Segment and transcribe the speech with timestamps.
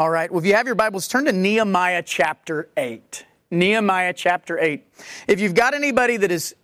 [0.00, 0.30] All right.
[0.30, 3.26] Well, if you have your Bibles, turn to Nehemiah chapter 8.
[3.50, 4.82] Nehemiah chapter 8.
[5.28, 6.54] If you've got anybody that is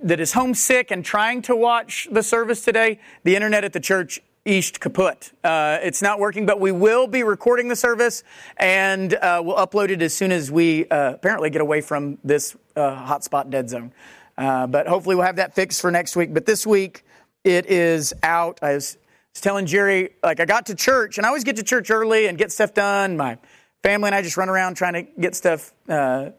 [0.00, 4.20] that is homesick and trying to watch the service today, the internet at the church
[4.44, 5.32] East kaput.
[5.42, 8.22] Uh, it's not working, but we will be recording the service
[8.58, 12.54] and uh, we'll upload it as soon as we uh, apparently get away from this
[12.76, 13.94] uh, hotspot dead zone.
[14.36, 16.34] Uh, but hopefully we'll have that fixed for next week.
[16.34, 17.02] But this week
[17.44, 18.58] it is out.
[18.60, 18.98] I was
[19.34, 22.28] was telling Jerry, like, I got to church, and I always get to church early
[22.28, 23.16] and get stuff done.
[23.16, 23.36] My
[23.82, 26.30] family and I just run around trying to get stuff, uh,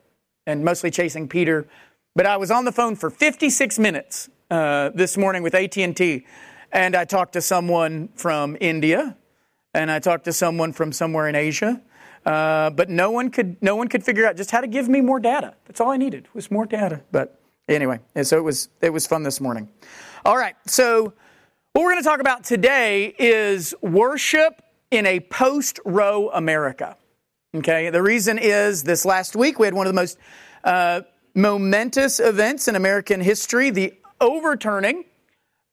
[0.48, 1.68] and mostly chasing Peter.
[2.16, 6.26] But I was on the phone for 56 minutes uh, this morning with AT&T,
[6.72, 9.18] and I talked to someone from India,
[9.74, 11.82] and I talked to someone from somewhere in Asia.
[12.26, 15.00] Uh, but no one could no one could figure out just how to give me
[15.00, 15.54] more data.
[15.68, 17.02] That's all I needed was more data.
[17.12, 17.40] But
[17.70, 19.70] anyway, so it was it was fun this morning.
[20.26, 21.14] All right, so
[21.76, 24.62] what we're going to talk about today is worship
[24.92, 26.96] in a post Roe America.
[27.54, 30.18] Okay, the reason is this last week we had one of the most
[30.64, 31.02] uh,
[31.34, 35.04] momentous events in American history the overturning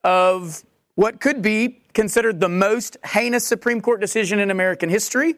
[0.02, 0.64] of
[0.96, 5.36] what could be considered the most heinous Supreme Court decision in American history.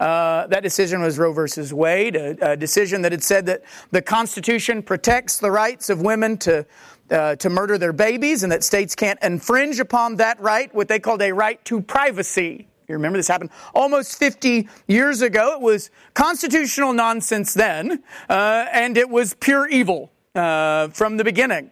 [0.00, 3.62] Uh, that decision was Roe versus Wade, a, a, decision that had said that
[3.92, 6.66] the Constitution protects the rights of women to
[7.12, 10.98] uh, to murder their babies, and that states can't infringe upon that right, what they
[10.98, 12.66] called a right to privacy.
[12.88, 15.54] You remember this happened almost 50 years ago.
[15.54, 21.70] It was constitutional nonsense then, uh, and it was pure evil uh, from the beginning.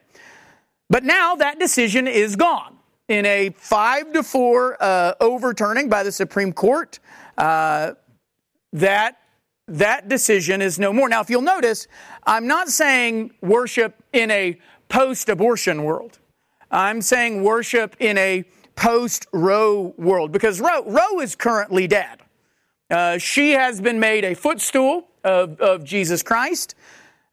[0.89, 2.77] But now that decision is gone
[3.09, 6.99] in a five to four uh, overturning by the Supreme Court.
[7.37, 7.95] Uh,
[8.73, 9.17] that
[9.71, 11.09] that decision is no more.
[11.09, 11.87] Now, if you'll notice,
[12.27, 14.59] I'm not saying worship in a
[14.91, 16.19] post abortion world.
[16.71, 18.45] I'm saying worship in a
[18.77, 22.19] post Roe world because Roe, Roe is currently dead.
[22.91, 26.75] Uh, she has been made a footstool of, of Jesus Christ.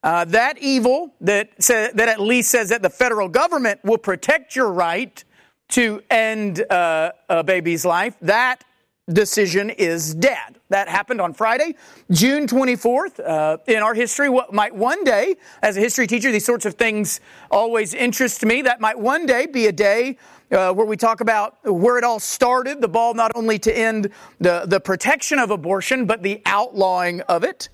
[0.03, 4.55] Uh, that evil that, say, that at least says that the federal government will protect
[4.55, 5.23] your right
[5.69, 8.63] to end uh, a baby's life, that
[9.11, 10.59] decision is dead.
[10.69, 11.75] That happened on Friday,
[12.11, 13.19] June 24th.
[13.19, 16.73] Uh, in our history, what might one day, as a history teacher, these sorts of
[16.73, 18.61] things always interest me.
[18.61, 20.17] That might one day be a day
[20.51, 24.09] uh, where we talk about where it all started, the ball not only to end
[24.39, 27.69] the, the protection of abortion, but the outlawing of it.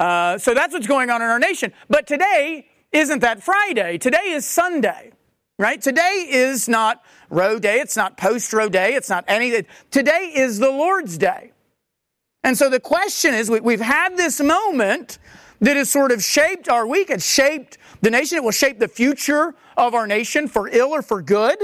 [0.00, 1.72] Uh, so that's what's going on in our nation.
[1.88, 3.98] But today isn't that Friday.
[3.98, 5.12] Today is Sunday
[5.58, 5.80] right?
[5.80, 7.80] Today is not Roe Day.
[7.80, 8.94] It's not post Roe Day.
[8.94, 9.66] It's not anything.
[9.90, 11.52] Today is the Lord's Day.
[12.42, 15.18] And so the question is we, have had this moment
[15.60, 17.10] that has sort of shaped our week.
[17.10, 18.38] It's shaped the nation.
[18.38, 21.58] It will shape the future of our nation for ill or for good.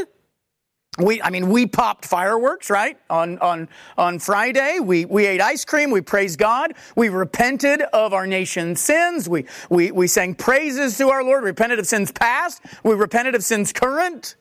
[0.98, 2.98] We, I mean, we popped fireworks, right?
[3.08, 5.90] On, on, on Friday, we, we ate ice cream.
[5.90, 6.74] We praised God.
[6.96, 9.26] We repented of our nation's sins.
[9.26, 12.60] We, we, we sang praises to our Lord, repented of sins past.
[12.84, 14.36] We repented of sins current.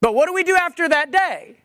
[0.00, 1.56] But what do we do after that day?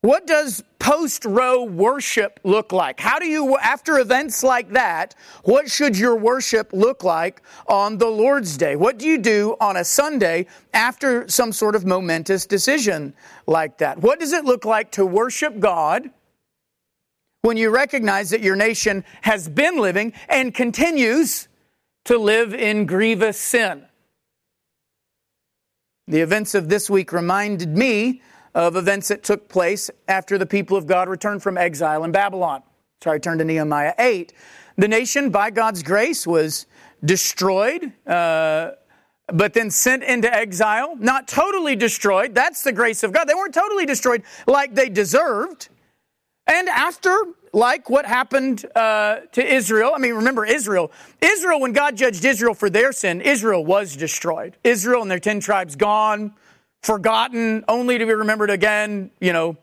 [0.00, 3.00] What does post Roe worship look like?
[3.00, 8.06] How do you, after events like that, what should your worship look like on the
[8.06, 8.76] Lord's Day?
[8.76, 13.12] What do you do on a Sunday after some sort of momentous decision
[13.48, 13.98] like that?
[13.98, 16.10] What does it look like to worship God
[17.42, 21.48] when you recognize that your nation has been living and continues
[22.04, 23.87] to live in grievous sin?
[26.08, 28.22] The events of this week reminded me
[28.54, 32.62] of events that took place after the people of God returned from exile in Babylon.
[33.02, 34.32] So I turn to Nehemiah 8.
[34.78, 36.64] The nation, by God's grace, was
[37.04, 38.70] destroyed, uh,
[39.26, 40.96] but then sent into exile.
[40.96, 42.34] Not totally destroyed.
[42.34, 43.26] That's the grace of God.
[43.26, 45.68] They weren't totally destroyed like they deserved.
[46.48, 47.16] And after,
[47.52, 50.90] like what happened uh, to Israel, I mean, remember Israel.
[51.20, 54.56] Israel, when God judged Israel for their sin, Israel was destroyed.
[54.64, 56.34] Israel and their 10 tribes gone
[56.82, 59.56] forgotten, only to be remembered again, you know,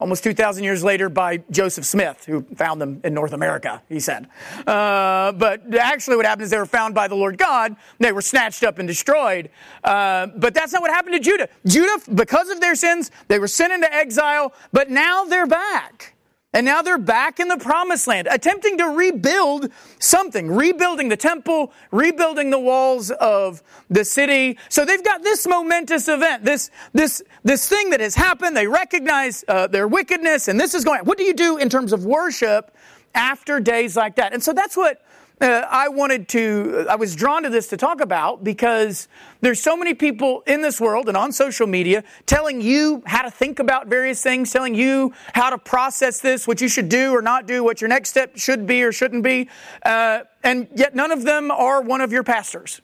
[0.00, 4.26] almost 2,000 years later by Joseph Smith, who found them in North America, he said.
[4.66, 7.76] Uh, but actually, what happened is they were found by the Lord God.
[7.98, 9.50] They were snatched up and destroyed.
[9.84, 11.48] Uh, but that's not what happened to Judah.
[11.66, 16.14] Judah, because of their sins, they were sent into exile, but now they're back.
[16.52, 19.70] And now they're back in the promised land, attempting to rebuild
[20.00, 24.58] something, rebuilding the temple, rebuilding the walls of the city.
[24.68, 28.56] So they've got this momentous event, this, this, this thing that has happened.
[28.56, 31.04] They recognize uh, their wickedness, and this is going.
[31.04, 32.74] What do you do in terms of worship
[33.14, 34.32] after days like that?
[34.32, 35.02] And so that's what
[35.40, 39.08] uh, I wanted to, I was drawn to this to talk about because
[39.40, 43.30] there's so many people in this world and on social media telling you how to
[43.30, 47.22] think about various things, telling you how to process this, what you should do or
[47.22, 49.48] not do, what your next step should be or shouldn't be.
[49.84, 52.82] Uh, and yet none of them are one of your pastors.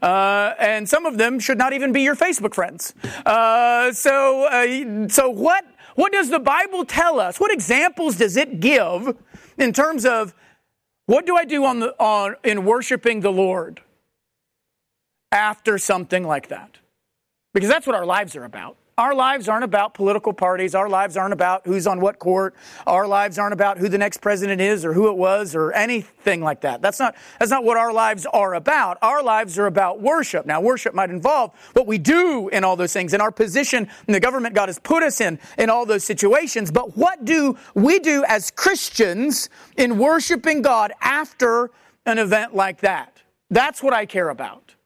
[0.00, 2.94] Uh, and some of them should not even be your Facebook friends.
[3.24, 5.64] Uh, so, uh, so what,
[5.94, 7.38] what does the Bible tell us?
[7.38, 9.16] What examples does it give
[9.58, 10.34] in terms of
[11.06, 13.80] what do I do on the, on, in worshiping the Lord
[15.30, 16.78] after something like that?
[17.54, 18.76] Because that's what our lives are about.
[19.02, 20.76] Our lives aren't about political parties.
[20.76, 22.54] Our lives aren't about who's on what court.
[22.86, 26.40] Our lives aren't about who the next president is or who it was or anything
[26.40, 26.82] like that.
[26.82, 28.98] That's not, that's not what our lives are about.
[29.02, 30.46] Our lives are about worship.
[30.46, 34.12] Now, worship might involve what we do in all those things and our position in
[34.12, 36.70] the government God has put us in in all those situations.
[36.70, 41.72] But what do we do as Christians in worshiping God after
[42.06, 43.20] an event like that?
[43.50, 44.76] That's what I care about.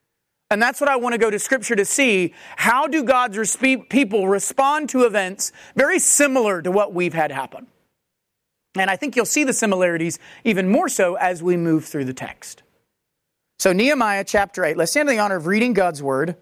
[0.50, 2.32] And that's what I want to go to scripture to see.
[2.56, 7.66] How do God's people respond to events very similar to what we've had happen?
[8.76, 12.14] And I think you'll see the similarities even more so as we move through the
[12.14, 12.62] text.
[13.58, 16.36] So, Nehemiah chapter 8, let's stand in the honor of reading God's word.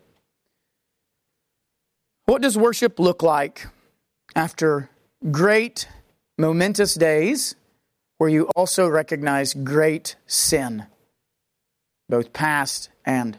[2.27, 3.67] What does worship look like
[4.35, 4.91] after
[5.31, 5.89] great,
[6.37, 7.55] momentous days
[8.19, 10.87] where you also recognize great sin,
[12.09, 13.39] both past and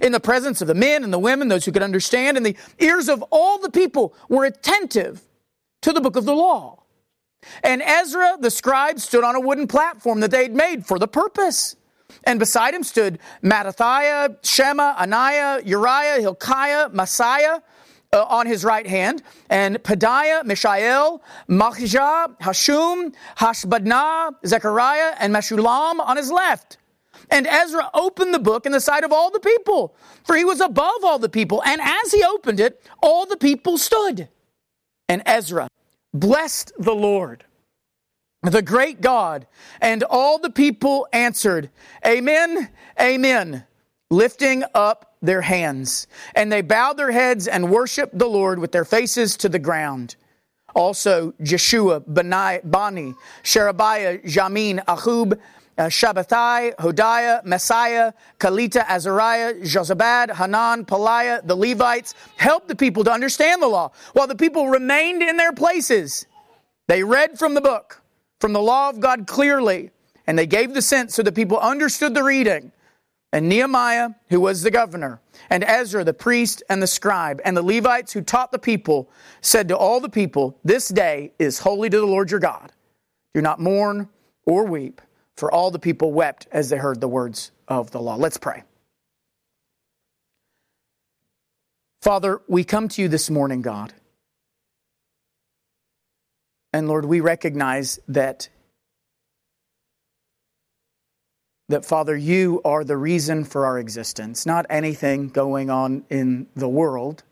[0.00, 2.56] in the presence of the men and the women, those who could understand, and the
[2.78, 5.22] ears of all the people were attentive
[5.82, 6.82] to the book of the law.
[7.62, 11.76] And Ezra, the scribe, stood on a wooden platform that they'd made for the purpose.
[12.24, 17.62] And beside him stood Mattithiah, Shema, Ananiah, Uriah, Hilkiah, Maaseiah
[18.12, 26.16] uh, on his right hand, and Pedaiah, Mishael, Malchijah, Hashum, Hashbaddanah, Zechariah, and Meshullam on
[26.16, 26.78] his left.
[27.30, 29.94] And Ezra opened the book in the sight of all the people,
[30.24, 31.62] for he was above all the people.
[31.64, 34.28] And as he opened it, all the people stood.
[35.08, 35.68] And Ezra
[36.12, 37.44] blessed the Lord,
[38.42, 39.46] the great God.
[39.80, 41.70] And all the people answered,
[42.06, 42.70] Amen,
[43.00, 43.64] Amen,
[44.10, 46.06] lifting up their hands.
[46.34, 50.16] And they bowed their heads and worshiped the Lord with their faces to the ground.
[50.74, 55.38] Also, Jeshua, Bani, Sherebiah, Jamin, Akkub,
[55.78, 63.12] uh, Shabbethai, Hodiah, Maaseiah, Kelita, Azariah, Jozabad, Hanan, Pelaiah, the Levites helped the people to
[63.12, 66.26] understand the law while the people remained in their places.
[66.88, 68.02] They read from the book,
[68.40, 69.90] from the law of God clearly,
[70.26, 72.72] and they gave the sense so the people understood the reading.
[73.32, 75.20] And Nehemiah, who was the governor,
[75.50, 79.10] and Ezra, the priest and the scribe, and the Levites who taught the people,
[79.42, 82.72] said to all the people, This day is holy to the Lord your God.
[83.34, 84.08] Do not mourn
[84.46, 85.02] or weep
[85.36, 88.16] for all the people wept as they heard the words of the law.
[88.16, 88.62] Let's pray.
[92.02, 93.92] Father, we come to you this morning, God.
[96.72, 98.48] And Lord, we recognize that
[101.68, 106.68] that Father, you are the reason for our existence, not anything going on in the
[106.68, 107.24] world,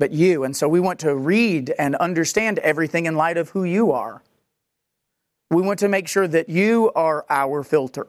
[0.00, 0.42] but you.
[0.42, 4.22] And so we want to read and understand everything in light of who you are.
[5.50, 8.06] We want to make sure that you are our filter,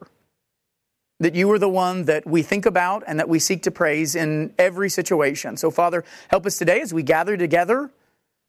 [1.19, 4.15] that you are the one that we think about and that we seek to praise
[4.15, 5.55] in every situation.
[5.57, 7.91] So, Father, help us today as we gather together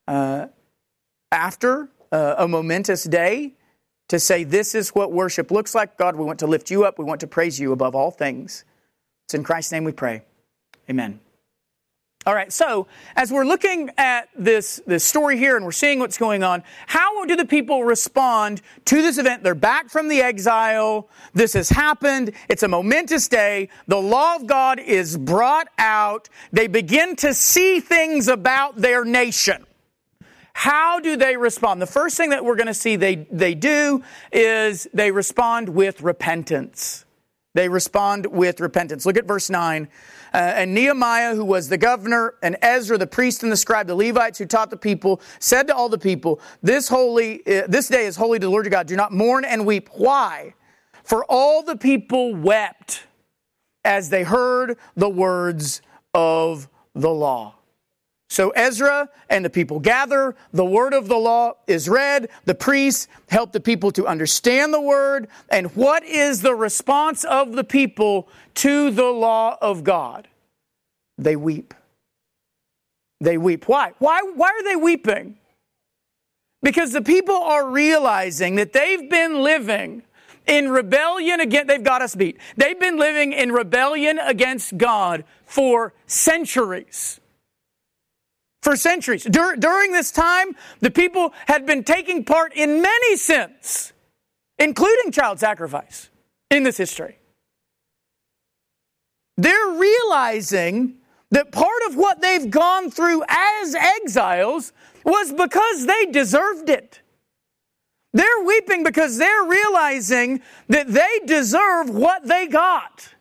[0.09, 0.47] uh,
[1.31, 3.55] after uh, a momentous day
[4.09, 5.97] to say, This is what worship looks like.
[5.97, 6.99] God, we want to lift you up.
[6.99, 8.65] We want to praise you above all things.
[9.27, 10.23] It's in Christ's name we pray.
[10.89, 11.21] Amen.
[12.27, 12.87] All right, so
[13.17, 17.25] as we're looking at this, this story here and we're seeing what's going on, how
[17.25, 19.43] do the people respond to this event?
[19.43, 21.09] They're back from the exile.
[21.33, 22.33] This has happened.
[22.51, 23.71] It's a momentous day.
[23.87, 26.29] The law of God is brought out.
[26.53, 29.65] They begin to see things about their nation.
[30.53, 31.81] How do they respond?
[31.81, 36.03] The first thing that we're going to see they, they do is they respond with
[36.03, 37.07] repentance.
[37.55, 39.07] They respond with repentance.
[39.07, 39.89] Look at verse 9.
[40.33, 43.95] Uh, and Nehemiah, who was the governor, and Ezra, the priest and the scribe, the
[43.95, 48.07] Levites who taught the people, said to all the people, This holy, uh, this day
[48.07, 48.87] is holy to the Lord your God.
[48.87, 49.89] Do not mourn and weep.
[49.93, 50.55] Why?
[51.03, 53.05] For all the people wept
[53.85, 55.83] as they heard the words
[56.15, 57.55] of the law.
[58.31, 63.09] So Ezra and the people gather, the word of the law is read, the priests
[63.29, 68.29] help the people to understand the word, and what is the response of the people
[68.55, 70.29] to the law of God?
[71.19, 71.75] They weep.
[73.21, 73.67] They weep.
[73.67, 73.95] Why?
[73.99, 75.37] Why, why are they weeping?
[76.63, 80.05] Because the people are realizing that they've been living
[80.47, 82.39] in rebellion against, they've got us beat.
[82.57, 87.20] They've been living in rebellion against God for centuries
[88.63, 89.25] for centuries.
[89.25, 93.93] Dur- during this time, the people had been taking part in many sins,
[94.59, 96.11] including child sacrifice
[96.51, 97.19] in this history.
[99.37, 100.97] They're realizing
[101.31, 104.73] that part of what they've gone through as exiles
[105.05, 107.01] was because they deserved it.
[108.13, 113.15] They're weeping because they're realizing that they deserve what they got.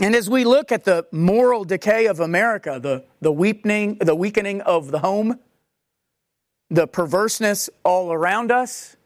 [0.00, 4.60] And as we look at the moral decay of America, the, the, weakening, the weakening
[4.60, 5.40] of the home,
[6.70, 8.96] the perverseness all around us,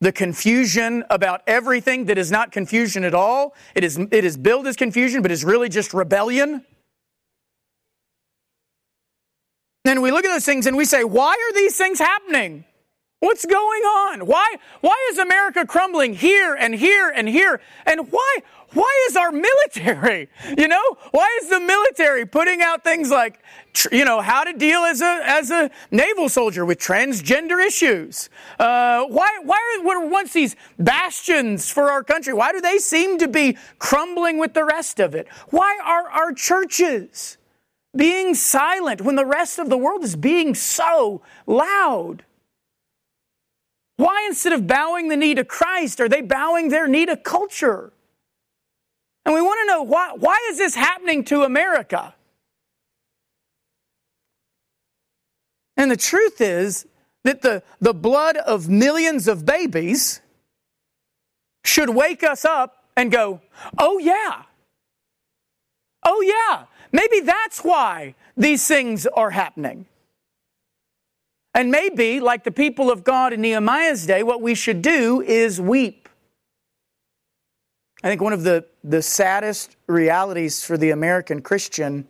[0.00, 4.66] the confusion about everything that is not confusion at all, it is, it is billed
[4.66, 6.64] as confusion, but is really just rebellion.
[9.84, 12.64] Then we look at those things and we say, why are these things happening?
[13.20, 14.26] What's going on?
[14.26, 17.60] Why, why is America crumbling here and here and here?
[17.86, 18.38] And why,
[18.74, 20.28] why is our military,
[20.58, 23.40] you know, why is the military putting out things like,
[23.90, 28.28] you know, how to deal as a, as a naval soldier with transgender issues?
[28.58, 32.34] Uh, why, why were once these bastions for our country?
[32.34, 35.28] Why do they seem to be crumbling with the rest of it?
[35.50, 37.38] Why are our churches
[37.96, 42.24] being silent when the rest of the world is being so loud?
[43.96, 47.92] Why, instead of bowing the knee to Christ, are they bowing their knee to culture?
[49.24, 52.14] And we want to know why, why is this happening to America?
[55.76, 56.86] And the truth is
[57.24, 60.20] that the, the blood of millions of babies
[61.64, 63.40] should wake us up and go,
[63.78, 64.42] oh yeah.
[66.04, 66.66] Oh yeah.
[66.92, 69.86] Maybe that's why these things are happening.
[71.54, 75.60] And maybe, like the people of God in Nehemiah's day, what we should do is
[75.60, 76.03] weep.
[78.04, 82.06] I think one of the, the saddest realities for the American Christian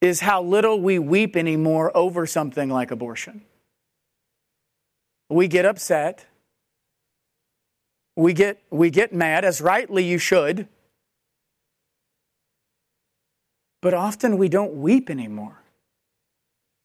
[0.00, 3.42] is how little we weep anymore over something like abortion.
[5.28, 6.24] We get upset.
[8.16, 10.66] We get, we get mad, as rightly you should.
[13.82, 15.60] But often we don't weep anymore.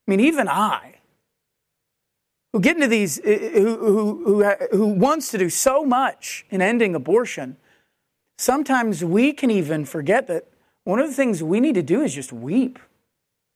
[0.06, 0.91] I mean, even I,
[2.54, 6.62] who get into these, uh, who, who, who, who wants to do so much in
[6.62, 7.58] ending abortion,
[8.38, 10.48] sometimes we can even forget that
[10.84, 12.80] one of the things we need to do is just weep.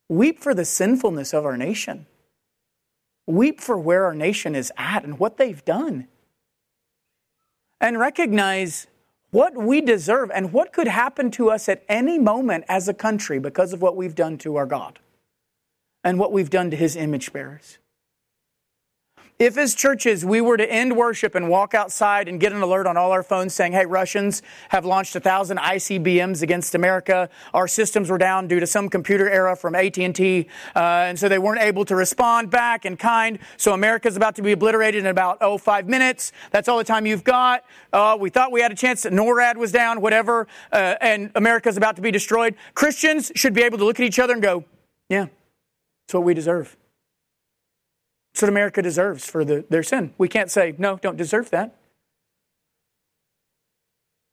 [0.07, 2.05] Weep for the sinfulness of our nation.
[3.25, 6.07] Weep for where our nation is at and what they've done.
[7.81, 8.87] And recognize
[9.31, 13.39] what we deserve and what could happen to us at any moment as a country
[13.39, 14.99] because of what we've done to our God
[16.03, 17.79] and what we've done to his image bearers.
[19.37, 22.87] If, as churches, we were to end worship and walk outside and get an alert
[22.87, 27.29] on all our phones saying, hey, Russians have launched a thousand ICBMs against America.
[27.53, 31.37] Our systems were down due to some computer error from AT&T, uh, and so they
[31.37, 33.39] weren't able to respond back in kind.
[33.57, 36.31] So America's about to be obliterated in about, oh, five minutes.
[36.51, 37.65] That's all the time you've got.
[37.91, 41.75] Uh, we thought we had a chance that NORAD was down, whatever, uh, and America's
[41.75, 42.55] about to be destroyed.
[42.73, 44.63] Christians should be able to look at each other and go,
[45.09, 45.27] yeah,
[46.05, 46.77] it's what we deserve.
[48.35, 50.13] It's what America deserves for the, their sin.
[50.17, 51.73] We can't say, no, don't deserve that.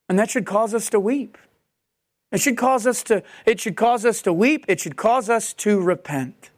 [0.09, 1.39] And that should cause us to weep.
[2.33, 4.65] It should cause us to, it should cause us to weep.
[4.67, 6.51] It should cause us to repent.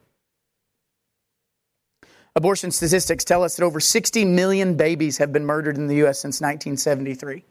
[2.34, 6.20] Abortion statistics tell us that over 60 million babies have been murdered in the U.S.
[6.20, 7.44] since 1973.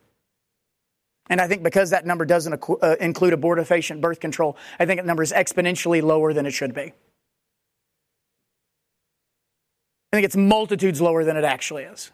[1.29, 5.05] And I think because that number doesn't uh, include abortifacient birth control, I think that
[5.05, 6.93] number is exponentially lower than it should be.
[10.13, 12.11] I think it's multitudes lower than it actually is.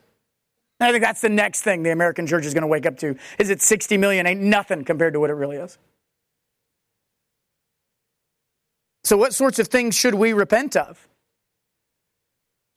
[0.79, 2.97] And I think that's the next thing the American church is going to wake up
[2.99, 3.17] to.
[3.37, 5.77] Is it 60 million ain't nothing compared to what it really is.
[9.03, 11.08] So what sorts of things should we repent of?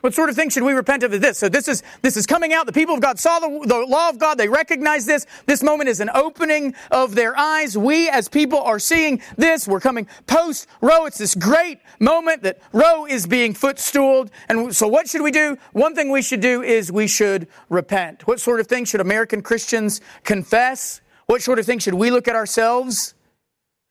[0.02, 1.38] What sort of thing should we repent of is this?
[1.38, 2.66] So this is, this is coming out.
[2.66, 4.36] The people of God saw the, the law of God.
[4.36, 5.26] They recognize this.
[5.46, 7.78] This moment is an opening of their eyes.
[7.78, 9.68] We as people are seeing this.
[9.68, 11.06] We're coming post Roe.
[11.06, 14.30] It's this great moment that Roe is being footstooled.
[14.48, 15.56] And so what should we do?
[15.72, 18.26] One thing we should do is we should repent.
[18.26, 21.00] What sort of thing should American Christians confess?
[21.26, 23.14] What sort of thing should we look at ourselves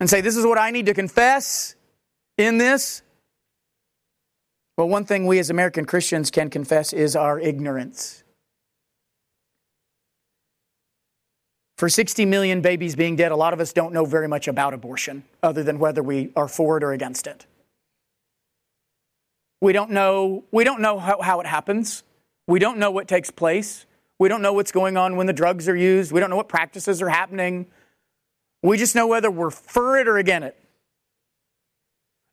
[0.02, 1.76] and say, this is what I need to confess
[2.38, 3.02] in this?
[4.78, 8.24] Well, one thing we as American Christians can confess is our ignorance.
[11.78, 14.74] For 60 million babies being dead, a lot of us don't know very much about
[14.74, 17.48] abortion other than whether we are for it or against it.
[19.62, 22.04] We don't know, we don't know how, how it happens.
[22.48, 23.86] We don't know what takes place.
[24.20, 26.12] We don't know what's going on when the drugs are used.
[26.12, 27.66] We don't know what practices are happening.
[28.62, 30.61] We just know whether we're for it or against it.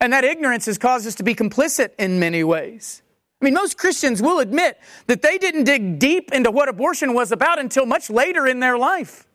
[0.01, 3.03] And that ignorance has caused us to be complicit in many ways.
[3.41, 7.31] I mean, most Christians will admit that they didn't dig deep into what abortion was
[7.31, 9.27] about until much later in their life.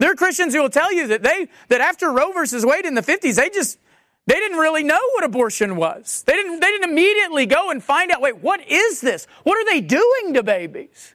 [0.00, 2.94] There are Christians who will tell you that they that after Roe versus Wade in
[2.94, 3.78] the 50s, they just
[4.26, 6.22] they didn't really know what abortion was.
[6.26, 9.26] They didn't they didn't immediately go and find out, wait, what is this?
[9.42, 11.14] What are they doing to babies?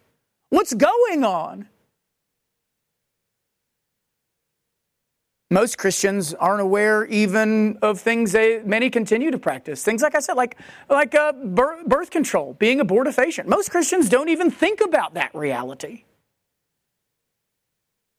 [0.50, 1.68] What's going on?
[5.54, 9.84] Most Christians aren't aware even of things they many continue to practice.
[9.84, 10.58] Things like I said, like
[10.90, 13.46] like uh, birth control, being abortifacient.
[13.46, 16.06] Most Christians don't even think about that reality.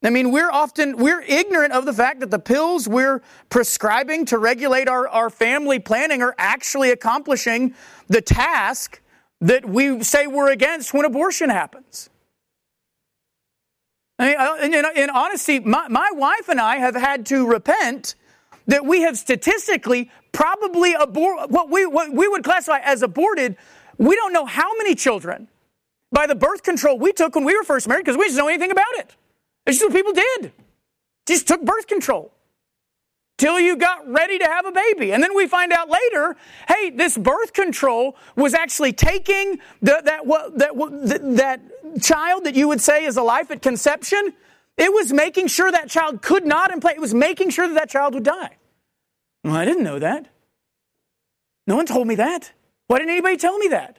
[0.04, 4.38] I mean, we're often, we're ignorant of the fact that the pills we're prescribing to
[4.38, 7.74] regulate our, our family planning are actually accomplishing
[8.06, 9.00] the task
[9.40, 12.10] that we say we're against when abortion happens.
[14.18, 18.14] I mean, in, in honesty, my, my wife and I have had to repent
[18.66, 23.56] that we have statistically probably what we, what we would classify as aborted.
[23.98, 25.48] We don't know how many children
[26.12, 28.48] by the birth control we took when we were first married because we don't know
[28.48, 29.16] anything about it.
[29.66, 30.52] It's just what people did.
[31.26, 32.33] Just took birth control
[33.38, 35.12] till you got ready to have a baby.
[35.12, 36.36] And then we find out later,
[36.68, 40.24] hey, this birth control was actually taking the, that,
[40.56, 44.32] that, that child that you would say is a life at conception.
[44.76, 46.96] It was making sure that child could not implant.
[46.96, 48.56] It was making sure that that child would die.
[49.42, 50.28] Well, I didn't know that.
[51.66, 52.52] No one told me that.
[52.86, 53.98] Why didn't anybody tell me that?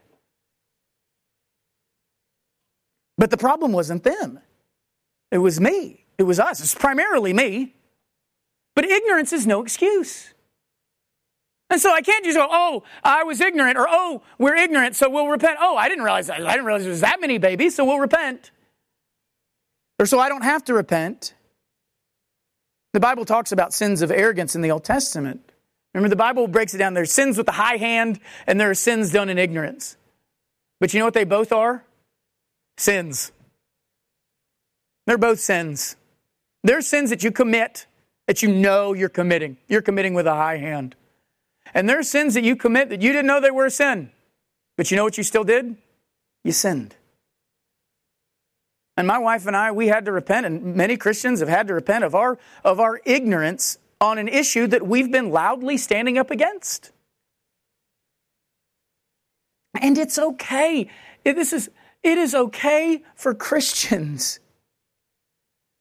[3.17, 4.39] But the problem wasn't them.
[5.31, 6.05] It was me.
[6.17, 6.59] It was us.
[6.59, 7.75] It's primarily me.
[8.75, 10.33] But ignorance is no excuse.
[11.69, 15.09] And so I can't just go, oh, I was ignorant, or oh, we're ignorant, so
[15.09, 15.57] we'll repent.
[15.59, 16.45] Oh, I didn't realize that.
[16.45, 18.51] I didn't realize there was that many babies, so we'll repent.
[19.99, 21.33] Or so I don't have to repent.
[22.93, 25.51] The Bible talks about sins of arrogance in the Old Testament.
[25.93, 26.93] Remember, the Bible breaks it down.
[26.93, 29.97] There's sins with the high hand, and there are sins done in ignorance.
[30.79, 31.83] But you know what they both are?
[32.77, 33.31] Sins.
[35.07, 35.95] They're both sins.
[36.63, 37.85] They're sins that you commit
[38.27, 39.57] that you know you're committing.
[39.67, 40.95] You're committing with a high hand.
[41.73, 44.11] And there are sins that you commit that you didn't know they were a sin.
[44.77, 45.77] But you know what you still did?
[46.43, 46.95] You sinned.
[48.97, 51.73] And my wife and I, we had to repent, and many Christians have had to
[51.73, 56.31] repent of our, of our ignorance on an issue that we've been loudly standing up
[56.31, 56.91] against.
[59.81, 60.89] And it's okay.
[61.23, 61.69] This is,
[62.03, 64.39] it is okay for Christians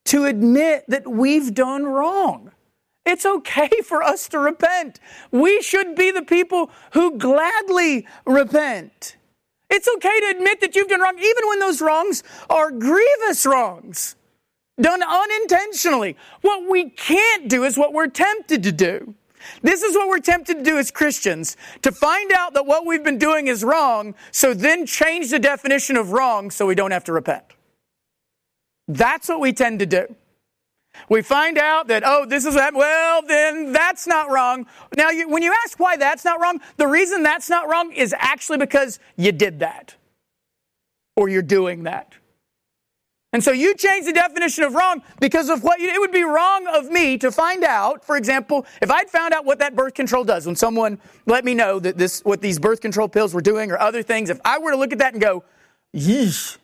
[0.07, 2.53] to admit that we've done wrong.
[3.07, 4.99] It's okay for us to repent.
[5.31, 9.17] We should be the people who gladly repent.
[9.69, 14.17] It's okay to admit that you've done wrong, even when those wrongs are grievous wrongs,
[14.81, 16.17] done unintentionally.
[16.43, 19.15] What we can't do is what we're tempted to do.
[19.63, 23.05] This is what we're tempted to do as Christians to find out that what we've
[23.05, 27.05] been doing is wrong, so then change the definition of wrong so we don't have
[27.05, 27.45] to repent.
[28.89, 30.15] That's what we tend to do.
[31.09, 32.75] We find out that, oh, this is that.
[32.75, 34.67] Well, then that's not wrong.
[34.97, 38.15] Now, you, when you ask why that's not wrong, the reason that's not wrong is
[38.17, 39.97] actually because you did that
[41.17, 42.15] or you're doing that.
[43.33, 46.23] And so you change the definition of wrong because of what you, it would be
[46.23, 49.95] wrong of me to find out, for example, if I'd found out what that birth
[49.95, 53.41] control does, when someone let me know that this, what these birth control pills were
[53.41, 55.43] doing or other things, if I were to look at that and go,
[55.93, 56.59] yeesh,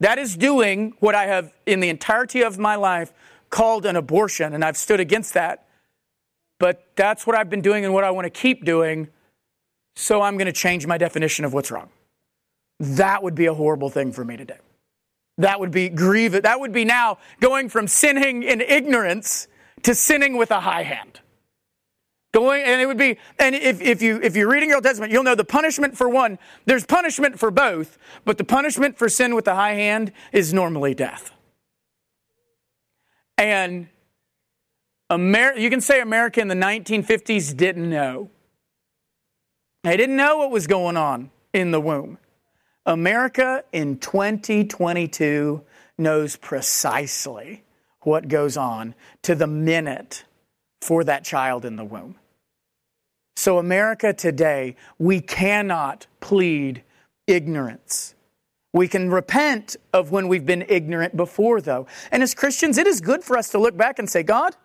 [0.00, 3.12] that is doing what I have in the entirety of my life
[3.50, 5.66] called an abortion, and I've stood against that.
[6.58, 9.08] But that's what I've been doing and what I want to keep doing,
[9.96, 11.88] so I'm going to change my definition of what's wrong.
[12.80, 14.54] That would be a horrible thing for me to do.
[15.38, 16.42] That would be grievous.
[16.42, 19.46] That would be now going from sinning in ignorance
[19.84, 21.20] to sinning with a high hand.
[22.34, 25.12] Going, and it would be, and if, if you if you're reading your Old Testament,
[25.12, 26.38] you'll know the punishment for one.
[26.66, 30.94] There's punishment for both, but the punishment for sin with the high hand is normally
[30.94, 31.32] death.
[33.38, 33.88] And
[35.10, 38.30] Amer- you can say America in the 1950s didn't know.
[39.84, 42.18] They didn't know what was going on in the womb.
[42.84, 45.62] America in 2022
[45.96, 47.64] knows precisely
[48.00, 50.24] what goes on to the minute
[50.80, 52.17] for that child in the womb.
[53.38, 56.82] So, America today, we cannot plead
[57.28, 58.16] ignorance.
[58.72, 61.86] We can repent of when we've been ignorant before, though.
[62.10, 64.56] And as Christians, it is good for us to look back and say, God,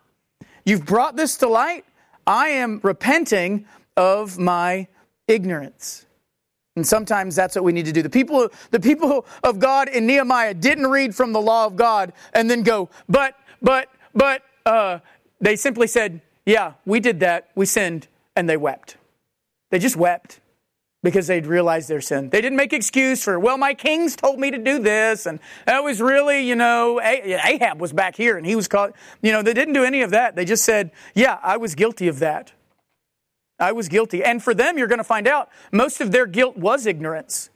[0.66, 1.86] you've brought this to light.
[2.26, 4.88] I am repenting of my
[5.28, 6.08] ignorance.
[6.76, 8.02] And sometimes that's what we need to do.
[8.02, 12.12] The people, the people of God in Nehemiah didn't read from the law of God
[12.34, 14.98] and then go, but, but, but, uh,
[15.40, 17.52] they simply said, yeah, we did that.
[17.54, 18.08] We sinned.
[18.36, 18.98] And they wept.
[19.72, 20.40] They just wept
[21.04, 22.30] because they'd realized their sin.
[22.30, 25.84] They didn't make excuse for, well, my kings told me to do this, and that
[25.84, 28.94] was really, you know, Ahab was back here and he was caught.
[29.22, 30.36] You know, they didn't do any of that.
[30.36, 32.54] They just said, yeah, I was guilty of that.
[33.60, 34.24] I was guilty.
[34.24, 37.50] And for them, you're going to find out most of their guilt was ignorance.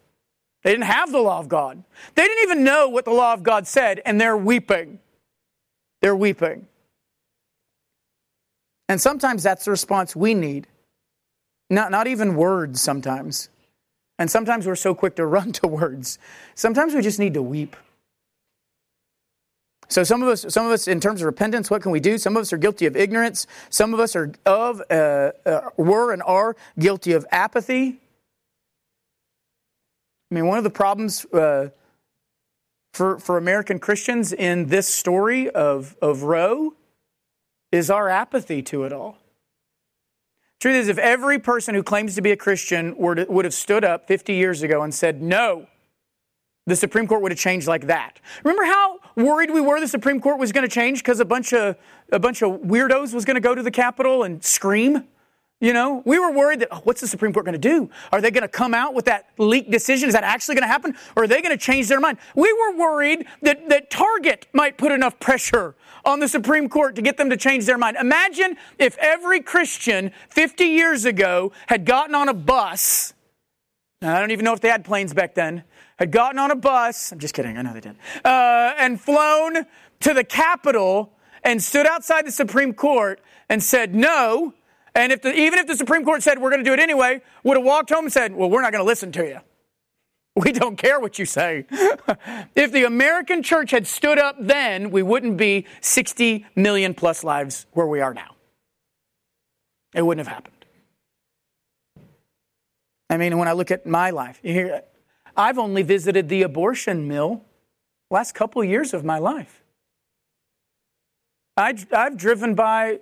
[0.63, 1.83] They didn't have the law of God.
[2.15, 4.99] They didn't even know what the law of God said, and they're weeping.
[6.01, 6.67] They're weeping.
[8.89, 10.67] And sometimes that's the response we need.
[11.69, 13.49] Not, not even words sometimes.
[14.19, 16.19] And sometimes we're so quick to run to words.
[16.55, 17.75] Sometimes we just need to weep.
[19.89, 22.17] So some of us, some of us, in terms of repentance, what can we do?
[22.17, 23.47] Some of us are guilty of ignorance.
[23.69, 28.01] Some of us are of, uh, uh, were and are guilty of apathy.
[30.29, 31.69] I mean, one of the problems uh,
[32.93, 36.73] for for American Christians in this story of of Roe
[37.71, 39.17] is our apathy to it all.
[40.59, 43.83] Truth is, if every person who claims to be a Christian to, would have stood
[43.83, 45.67] up 50 years ago and said no
[46.67, 48.19] the Supreme Court would have changed like that.
[48.43, 51.53] Remember how worried we were the Supreme Court was going to change because a bunch
[51.53, 51.77] of
[52.11, 55.05] a bunch of weirdos was going to go to the Capitol and scream?
[55.59, 57.89] You know, we were worried that oh, what's the Supreme Court going to do?
[58.11, 60.07] Are they going to come out with that leaked decision?
[60.07, 60.95] Is that actually going to happen?
[61.15, 62.19] Or are they going to change their mind?
[62.35, 67.01] We were worried that, that Target might put enough pressure on the Supreme Court to
[67.01, 67.97] get them to change their mind.
[67.99, 73.13] Imagine if every Christian 50 years ago had gotten on a bus.
[74.03, 75.63] I don't even know if they had planes back then
[75.97, 79.65] had gotten on a bus, I'm just kidding, I know they did, uh, and flown
[80.01, 84.53] to the Capitol and stood outside the Supreme Court and said no.
[84.97, 87.21] And if the, even if the Supreme Court said we're going to do it anyway,
[87.43, 89.39] would have walked home and said, well, we're not going to listen to you.
[90.35, 91.65] We don't care what you say.
[92.55, 97.65] if the American church had stood up then, we wouldn't be 60 million plus lives
[97.71, 98.35] where we are now.
[99.95, 100.53] It wouldn't have happened.
[103.09, 104.83] I mean, when I look at my life, hear,
[105.35, 107.43] I've only visited the abortion mill
[108.11, 109.63] last couple years of my life.
[111.55, 112.99] I, I've driven by,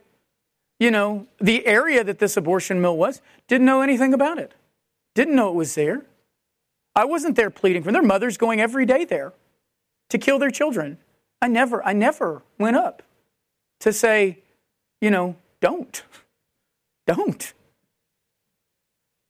[0.79, 4.53] you know, the area that this abortion mill was, didn't know anything about it,
[5.13, 6.05] didn't know it was there.
[6.95, 9.33] I wasn't there pleading for their mothers going every day there
[10.09, 10.97] to kill their children.
[11.41, 13.03] I never, I never went up
[13.81, 14.39] to say,
[15.01, 16.03] you know, don't,
[17.07, 17.53] don't.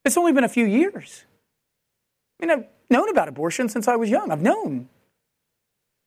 [0.03, 1.25] It's only been a few years.
[2.39, 4.31] I mean, I've known about abortion since I was young.
[4.31, 4.89] I've known.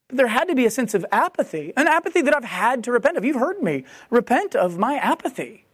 [0.09, 2.93] But there had to be a sense of apathy, an apathy that I've had to
[2.93, 3.25] repent of.
[3.25, 5.67] You've heard me repent of my apathy.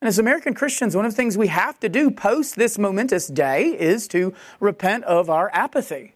[0.00, 3.28] And as American Christians, one of the things we have to do post this momentous
[3.28, 6.14] day is to repent of our apathy.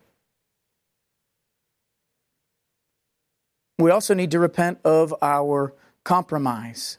[3.78, 6.98] We also need to repent of our compromise.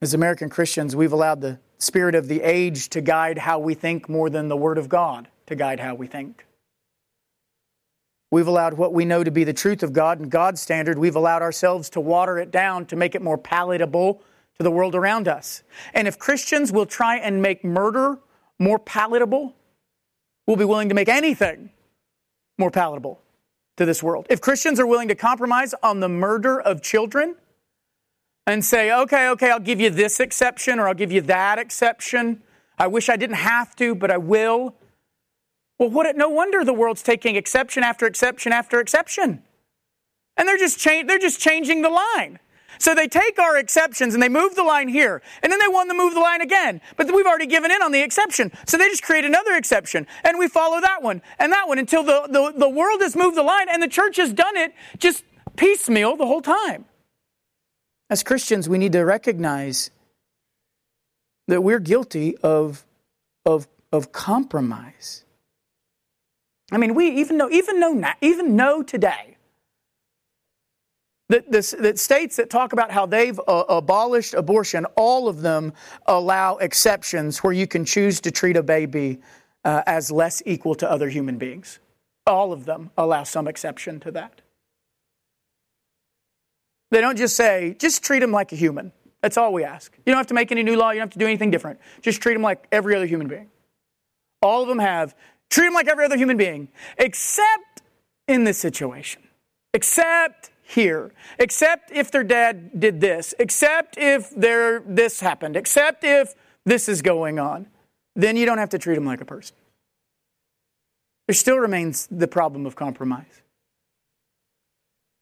[0.00, 4.08] As American Christians, we've allowed the spirit of the age to guide how we think
[4.08, 6.46] more than the Word of God to guide how we think.
[8.30, 11.16] We've allowed what we know to be the truth of God and God's standard, we've
[11.16, 14.22] allowed ourselves to water it down to make it more palatable
[14.56, 15.62] to the world around us.
[15.94, 18.18] And if Christians will try and make murder
[18.58, 19.54] more palatable,
[20.46, 21.70] we'll be willing to make anything
[22.58, 23.20] more palatable
[23.76, 24.26] to this world.
[24.30, 27.36] If Christians are willing to compromise on the murder of children,
[28.46, 32.42] and say, okay, okay, I'll give you this exception or I'll give you that exception.
[32.78, 34.74] I wish I didn't have to, but I will.
[35.78, 39.42] Well, what, It, no wonder the world's taking exception after exception after exception.
[40.36, 42.38] And they're just, cha- they're just changing the line.
[42.78, 45.88] So they take our exceptions and they move the line here, and then they want
[45.90, 46.80] to move the line again.
[46.96, 48.52] But we've already given in on the exception.
[48.66, 52.02] So they just create another exception, and we follow that one and that one until
[52.02, 55.24] the, the, the world has moved the line and the church has done it just
[55.56, 56.84] piecemeal the whole time.
[58.10, 59.90] As Christians, we need to recognize
[61.48, 62.84] that we're guilty of,
[63.44, 65.24] of, of compromise.
[66.72, 69.36] I mean, we even know, even know, now, even know today
[71.28, 75.72] that, this, that states that talk about how they've uh, abolished abortion, all of them
[76.06, 79.20] allow exceptions where you can choose to treat a baby
[79.64, 81.78] uh, as less equal to other human beings.
[82.26, 84.40] all of them allow some exception to that.
[86.90, 88.92] They don't just say, just treat them like a human.
[89.22, 89.92] That's all we ask.
[90.04, 91.80] You don't have to make any new law, you don't have to do anything different.
[92.00, 93.48] Just treat them like every other human being.
[94.42, 95.14] All of them have,
[95.50, 97.82] treat them like every other human being, except
[98.28, 99.22] in this situation,
[99.72, 106.88] except here, except if their dad did this, except if this happened, except if this
[106.88, 107.66] is going on.
[108.16, 109.54] Then you don't have to treat them like a person.
[111.28, 113.42] There still remains the problem of compromise.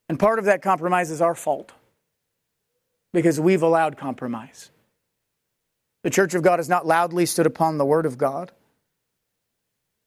[0.07, 1.73] And part of that compromise is our fault
[3.11, 4.69] because we've allowed compromise.
[6.03, 8.51] The church of God has not loudly stood upon the word of God.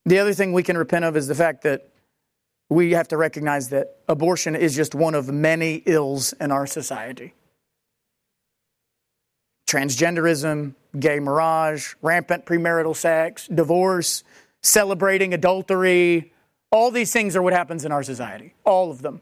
[0.08, 1.90] The other thing we can repent of is the fact that
[2.70, 7.34] we have to recognize that abortion is just one of many ills in our society.
[9.68, 14.24] Transgenderism, gay mirage, rampant premarital sex, divorce,
[14.62, 16.32] celebrating adultery,
[16.70, 18.54] all these things are what happens in our society.
[18.64, 19.20] All of them.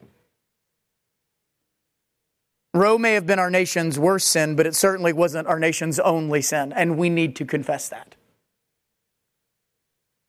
[2.74, 6.42] Roe may have been our nation's worst sin, but it certainly wasn't our nation's only
[6.42, 8.15] sin, and we need to confess that.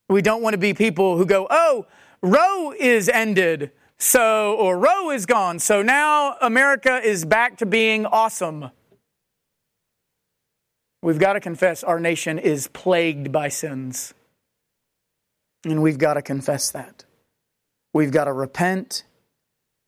[0.09, 1.85] We don't want to be people who go, oh,
[2.21, 8.05] Roe is ended, so, or Roe is gone, so now America is back to being
[8.05, 8.71] awesome.
[11.01, 14.13] We've got to confess our nation is plagued by sins.
[15.63, 17.05] And we've got to confess that.
[17.93, 19.03] We've got to repent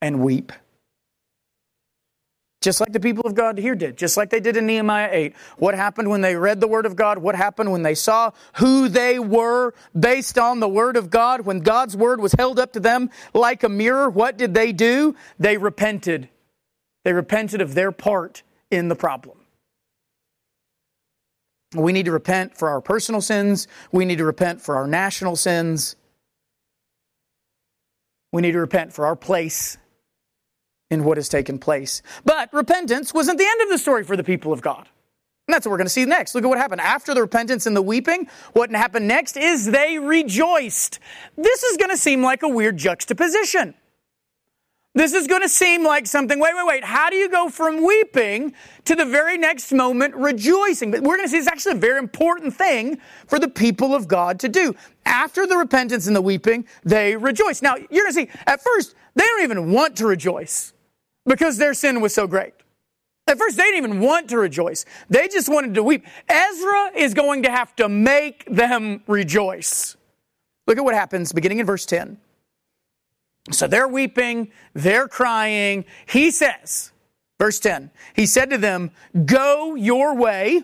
[0.02, 0.52] and weep.
[2.62, 5.36] Just like the people of God here did, just like they did in Nehemiah 8.
[5.58, 7.18] What happened when they read the Word of God?
[7.18, 11.42] What happened when they saw who they were based on the Word of God?
[11.42, 15.16] When God's Word was held up to them like a mirror, what did they do?
[15.40, 16.28] They repented.
[17.06, 19.38] They repented of their part in the problem.
[21.74, 23.68] We need to repent for our personal sins.
[23.92, 25.96] We need to repent for our national sins.
[28.34, 29.78] We need to repent for our place
[30.90, 32.02] in what has taken place.
[32.26, 34.88] But repentance wasn't the end of the story for the people of God.
[35.48, 36.36] And that's what we're going to see next.
[36.36, 36.82] Look at what happened.
[36.82, 41.00] After the repentance and the weeping, what happened next is they rejoiced.
[41.38, 43.74] This is going to seem like a weird juxtaposition.
[44.96, 46.84] This is going to seem like something, wait, wait, wait.
[46.84, 48.54] How do you go from weeping
[48.86, 50.92] to the very next moment rejoicing?
[50.92, 54.08] But we're going to see it's actually a very important thing for the people of
[54.08, 54.76] God to do.
[55.06, 57.62] After the repentance and the weeping, they rejoice.
[57.62, 60.74] Now, you're going to see, at first, they don't even want to rejoice
[61.26, 62.54] because their sin was so great.
[63.28, 64.86] At first, they didn't even want to rejoice.
[65.10, 66.06] They just wanted to weep.
[66.28, 69.96] Ezra is going to have to make them rejoice.
[70.66, 72.18] Look at what happens beginning in verse 10.
[73.52, 75.86] So they're weeping, they're crying.
[76.08, 76.92] He says,
[77.40, 78.92] verse 10, he said to them,
[79.26, 80.64] Go your way,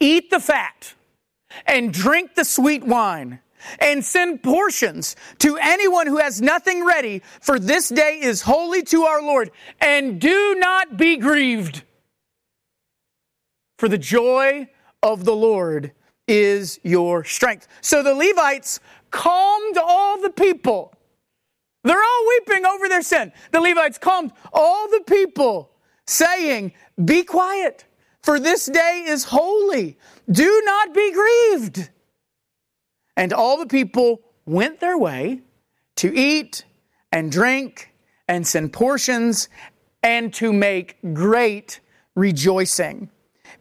[0.00, 0.94] eat the fat,
[1.66, 3.40] and drink the sweet wine
[3.78, 9.02] and send portions to anyone who has nothing ready, for this day is holy to
[9.02, 9.50] our Lord.
[9.80, 11.82] And do not be grieved,
[13.78, 14.68] for the joy
[15.02, 15.92] of the Lord
[16.28, 17.68] is your strength.
[17.80, 20.94] So the Levites calmed all the people.
[21.84, 23.32] They're all weeping over their sin.
[23.50, 25.72] The Levites calmed all the people,
[26.06, 26.72] saying,
[27.04, 27.84] Be quiet,
[28.22, 29.98] for this day is holy.
[30.30, 31.90] Do not be grieved.
[33.16, 35.40] And all the people went their way
[35.96, 36.64] to eat
[37.10, 37.92] and drink
[38.28, 39.48] and send portions
[40.02, 41.80] and to make great
[42.14, 43.10] rejoicing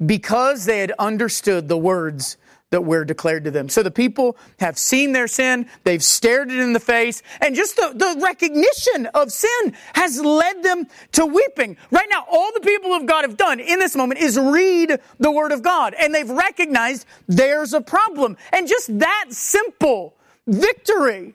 [0.05, 2.37] because they had understood the words
[2.71, 3.69] that were declared to them.
[3.69, 7.75] So the people have seen their sin, they've stared it in the face, and just
[7.75, 11.77] the, the recognition of sin has led them to weeping.
[11.91, 15.31] Right now, all the people of God have done in this moment is read the
[15.31, 18.38] Word of God, and they've recognized there's a problem.
[18.51, 20.15] And just that simple
[20.47, 21.34] victory.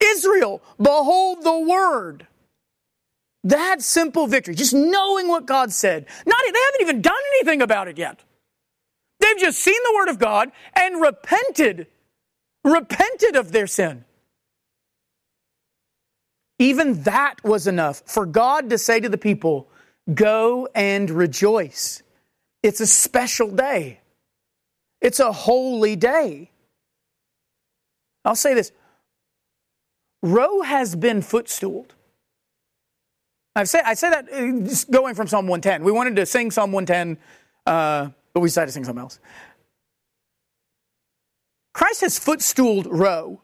[0.00, 2.26] Israel, behold the Word.
[3.44, 6.06] That simple victory, just knowing what God said.
[6.26, 8.20] Not, they haven't even done anything about it yet.
[9.20, 11.86] They've just seen the Word of God and repented,
[12.64, 14.04] repented of their sin.
[16.58, 19.68] Even that was enough for God to say to the people,
[20.12, 22.02] Go and rejoice.
[22.62, 24.00] It's a special day,
[25.00, 26.50] it's a holy day.
[28.24, 28.72] I'll say this
[30.22, 31.90] Roe has been footstooled.
[33.54, 35.82] I say, I say that uh, going from Psalm 110.
[35.82, 37.18] We wanted to sing Psalm 110
[37.66, 39.18] uh, but we decided to sing something else.
[41.74, 43.40] Christ has footstooled Roe.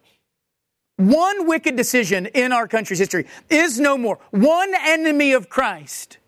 [0.98, 4.20] One wicked decision in our country's history is no more.
[4.30, 6.18] One enemy of Christ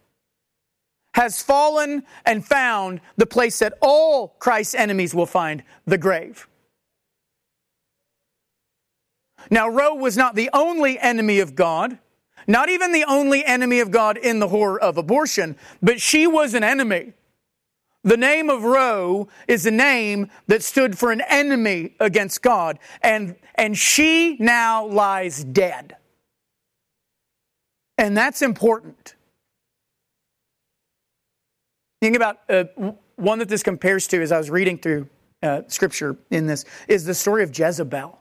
[1.15, 6.49] has fallen and found the place that all Christ's enemies will find the grave.
[9.49, 12.01] Now, Roe was not the only enemy of God,
[12.49, 16.53] not even the only enemy of God in the horror of abortion, but she was
[16.55, 17.13] an enemy.
[18.07, 23.35] The name of Roe is a name that stood for an enemy against God, and,
[23.57, 25.97] and she now lies dead.
[27.99, 29.17] And that's important.
[32.01, 32.65] Think about uh,
[33.17, 35.09] one that this compares to as I was reading through
[35.43, 38.21] uh, scripture in this is the story of Jezebel.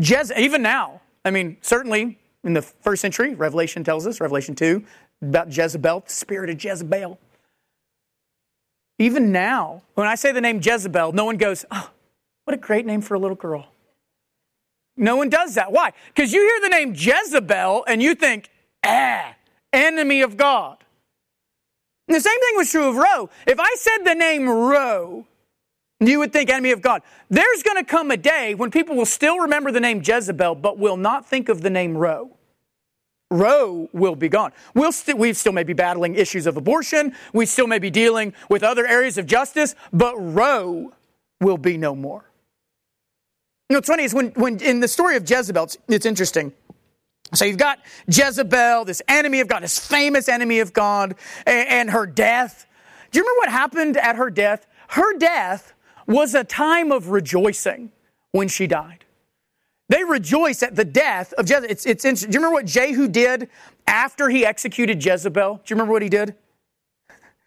[0.00, 4.84] Jez- even now, I mean, certainly in the first century, Revelation tells us, Revelation 2,
[5.22, 7.18] about Jezebel, the spirit of Jezebel.
[8.98, 11.90] Even now, when I say the name Jezebel, no one goes, oh,
[12.44, 13.66] what a great name for a little girl.
[14.96, 15.72] No one does that.
[15.72, 15.92] Why?
[16.14, 18.50] Because you hear the name Jezebel and you think,
[18.84, 19.34] ah,
[19.72, 20.78] enemy of God.
[22.08, 23.30] And the same thing was true of Roe.
[23.46, 25.26] If I said the name Roe,
[26.00, 27.02] you would think enemy of God.
[27.30, 30.78] There's going to come a day when people will still remember the name Jezebel, but
[30.78, 32.36] will not think of the name Roe.
[33.32, 34.52] Roe will be gone.
[34.74, 37.14] We'll st- we still may be battling issues of abortion.
[37.32, 40.92] We still may be dealing with other areas of justice, but Roe
[41.40, 42.24] will be no more.
[43.68, 46.52] You know, what's funny is when, when in the story of Jezebel, it's, it's interesting.
[47.34, 51.14] So you've got Jezebel, this enemy of God, this famous enemy of God,
[51.46, 52.66] and, and her death.
[53.10, 54.66] Do you remember what happened at her death?
[54.88, 55.72] Her death
[56.06, 57.92] was a time of rejoicing
[58.32, 59.04] when she died.
[59.88, 61.70] They rejoice at the death of Jezebel.
[61.70, 63.48] It's, it's, do you remember what Jehu did
[63.86, 65.56] after he executed Jezebel?
[65.56, 66.34] Do you remember what he did?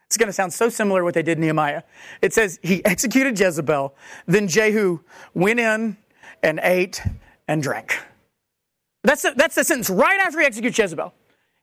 [0.07, 1.83] It's going to sound so similar to what they did in Nehemiah.
[2.21, 3.95] It says he executed Jezebel,
[4.27, 4.99] then Jehu
[5.33, 5.97] went in
[6.43, 7.01] and ate
[7.47, 7.99] and drank.
[9.03, 11.13] That's the, that's the sentence right after he executes Jezebel.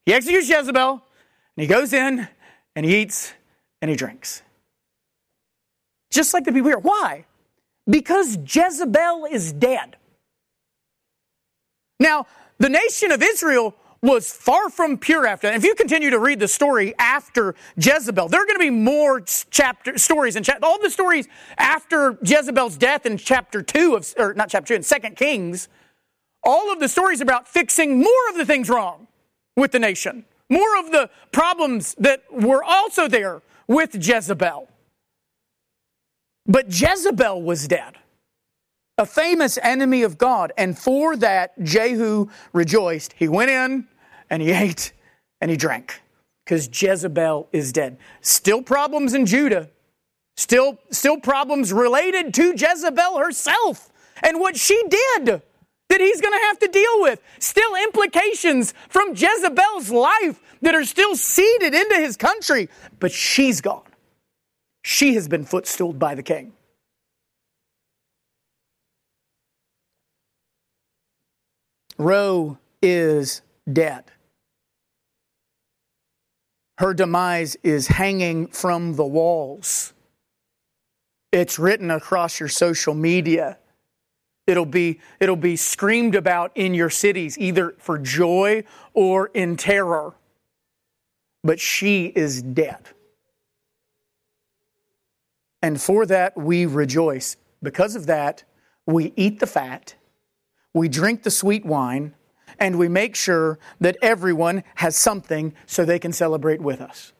[0.04, 2.28] He executes Jezebel, and he goes in
[2.74, 3.32] and he eats
[3.80, 4.42] and he drinks.
[6.10, 6.78] Just like the people here.
[6.78, 7.24] Why?
[7.88, 9.96] Because Jezebel is dead.
[12.00, 12.26] Now,
[12.58, 15.56] the nation of Israel was far from pure after that.
[15.56, 19.20] If you continue to read the story after Jezebel, there are going to be more
[19.20, 24.48] chapter stories and all the stories after Jezebel's death in chapter two of, or not
[24.48, 25.68] chapter two, in Second Kings
[26.42, 29.06] all of the stories about fixing more of the things wrong
[29.56, 34.68] with the nation, more of the problems that were also there with Jezebel.
[36.46, 37.98] But Jezebel was dead,
[39.02, 43.14] a famous enemy of God, and for that Jehu rejoiced.
[43.14, 43.88] He went in
[44.30, 44.92] and he ate
[45.40, 46.00] and he drank
[46.44, 47.98] because Jezebel is dead.
[48.20, 49.68] Still problems in Judah.
[50.36, 53.90] Still, still problems related to Jezebel herself
[54.22, 55.42] and what she did
[55.88, 57.20] that he's going to have to deal with.
[57.38, 62.68] Still implications from Jezebel's life that are still seeded into his country.
[62.98, 63.82] But she's gone.
[64.82, 66.52] She has been footstooled by the king.
[71.98, 74.04] Roe is dead.
[76.78, 79.92] Her demise is hanging from the walls.
[81.30, 83.58] It's written across your social media.
[84.46, 90.14] It'll be, it'll be screamed about in your cities, either for joy or in terror.
[91.44, 92.88] But she is dead.
[95.62, 97.36] And for that we rejoice.
[97.62, 98.42] Because of that,
[98.86, 99.94] we eat the fat,
[100.74, 102.14] we drink the sweet wine,
[102.58, 107.12] and we make sure that everyone has something so they can celebrate with us.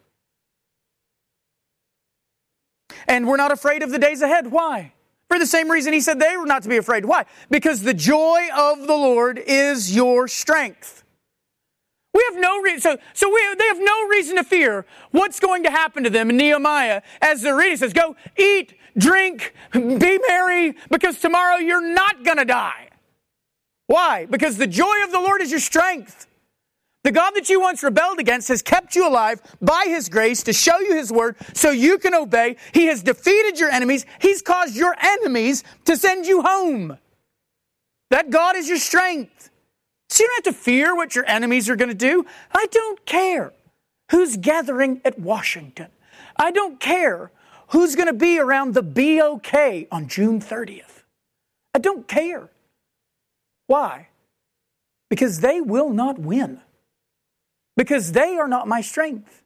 [3.09, 4.51] And we're not afraid of the days ahead.
[4.51, 4.93] Why?
[5.29, 7.05] For the same reason he said they were not to be afraid.
[7.05, 7.25] Why?
[7.51, 11.05] Because the joy of the Lord is your strength.
[12.15, 15.63] We have no reason, so, so we, they have no reason to fear what's going
[15.63, 20.75] to happen to them in Nehemiah as the reading says, go eat, drink, be merry,
[20.91, 22.91] because tomorrow you're not going to die.
[23.93, 24.25] Why?
[24.25, 26.27] Because the joy of the Lord is your strength.
[27.05, 30.55] The God that you once rebelled against has kept you alive by His grace to
[30.55, 32.57] show you His word so you can obey.
[32.73, 34.07] He has defeated your enemies.
[34.19, 36.97] He's caused your enemies to send you home.
[38.09, 39.51] That God is your strength.
[40.09, 42.25] So you don't have to fear what your enemies are going to do.
[42.51, 43.53] I don't care
[44.11, 45.89] who's gathering at Washington.
[46.39, 47.31] I don't care
[47.69, 51.03] who's going to be around the BOK on June 30th.
[51.75, 52.49] I don't care.
[53.67, 54.09] Why?
[55.09, 56.61] Because they will not win
[57.77, 59.43] because they are not my strength.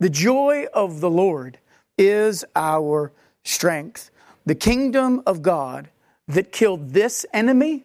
[0.00, 1.58] The joy of the Lord
[1.98, 3.12] is our
[3.44, 4.10] strength.
[4.44, 5.88] The kingdom of God
[6.28, 7.84] that killed this enemy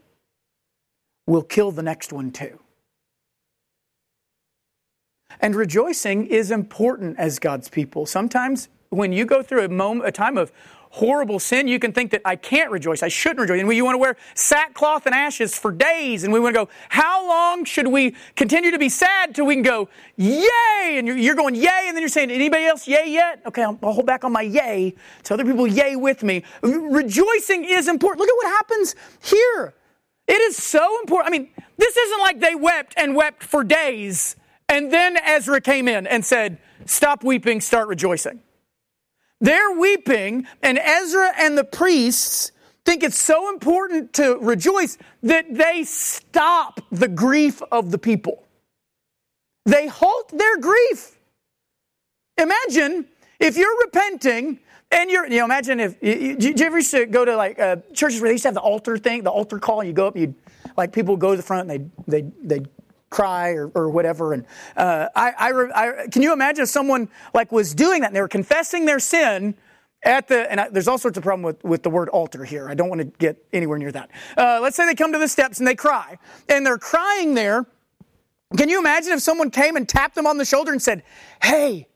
[1.28, 2.60] will kill the next one too.
[5.40, 8.06] And rejoicing is important as God's people.
[8.06, 10.52] Sometimes when you go through a moment, a time of
[10.92, 13.62] horrible sin, you can think that I can't rejoice, I shouldn't rejoice.
[13.62, 16.70] And you want to wear sackcloth and ashes for days, and we want to go,
[16.90, 20.98] how long should we continue to be sad till we can go, yay?
[20.98, 23.42] And you're, going, yay, and then you're saying, anybody else yay yet?
[23.46, 26.44] Okay, I'll, I'll hold back on my yay so other people yay with me.
[26.62, 28.20] Rejoicing is important.
[28.20, 29.74] Look at what happens here.
[30.28, 31.34] It is so important.
[31.34, 34.36] I mean, this isn't like they wept and wept for days,
[34.68, 38.42] and then Ezra came in and said, stop weeping, start rejoicing.
[39.42, 42.52] They're weeping, and Ezra and the priests
[42.86, 48.44] think it's so important to rejoice that they stop the grief of the people.
[49.66, 51.18] They halt their grief.
[52.38, 53.08] Imagine
[53.40, 54.60] if you're repenting
[54.92, 57.78] and you're, you know, imagine if, did you ever used to go to like uh,
[57.94, 60.08] churches where they used to have the altar thing, the altar call, and you go
[60.08, 60.36] up and you,
[60.78, 62.66] like people would go to the front and they'd, they'd, they
[63.12, 64.34] cry or, or whatever.
[64.34, 64.46] And
[64.76, 68.22] uh, I, I, I, can you imagine if someone like was doing that and they
[68.22, 69.54] were confessing their sin
[70.02, 72.68] at the, and I, there's all sorts of problem with, with the word altar here.
[72.68, 74.10] I don't want to get anywhere near that.
[74.36, 76.18] Uh, let's say they come to the steps and they cry
[76.50, 77.68] and they're crying there.
[78.58, 81.04] Can you imagine if someone came and tapped them on the shoulder and said,
[81.44, 81.88] Hey,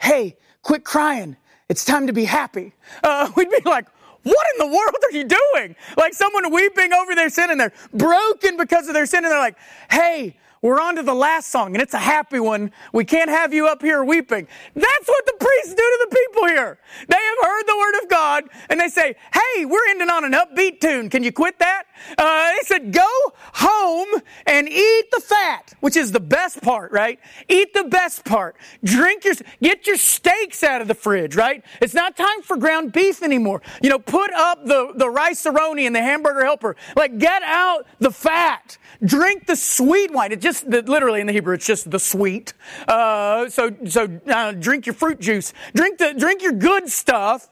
[0.00, 1.36] hey, quit crying.
[1.68, 2.72] It's time to be happy.
[3.02, 3.86] Uh, we'd be like,
[4.24, 5.76] what in the world are you doing?
[5.96, 9.38] Like someone weeping over their sin and they're broken because of their sin and they're
[9.38, 9.56] like,
[9.90, 12.70] hey, we're on to the last song, and it's a happy one.
[12.94, 14.48] We can't have you up here weeping.
[14.74, 16.78] That's what the priests do to the people here.
[17.06, 20.32] They have heard the word of God, and they say, Hey, we're ending on an
[20.32, 21.10] upbeat tune.
[21.10, 21.82] Can you quit that?
[22.18, 23.08] Uh, they said, Go
[23.54, 27.18] home and eat the fat, which is the best part, right?
[27.48, 28.56] Eat the best part.
[28.82, 31.64] Drink your, get your steaks out of the fridge, right?
[31.80, 33.62] It's not time for ground beef anymore.
[33.82, 36.76] You know, put up the, the rice-a-roni and the hamburger helper.
[36.96, 38.78] Like, get out the fat.
[39.04, 40.32] Drink the sweet wine.
[40.32, 42.52] It just, literally in the Hebrew, it's just the sweet.
[42.86, 45.52] Uh, so, so uh, drink your fruit juice.
[45.74, 47.48] Drink the, drink your good stuff.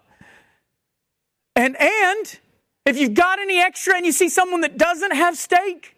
[1.54, 2.38] And, and
[2.84, 5.96] if you've got any extra and you see someone that doesn't have steak,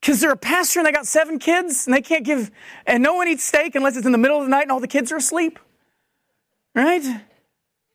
[0.00, 2.50] because they're a pastor and they got seven kids and they can't give,
[2.86, 4.80] and no one eats steak unless it's in the middle of the night and all
[4.80, 5.58] the kids are asleep.
[6.74, 7.04] Right?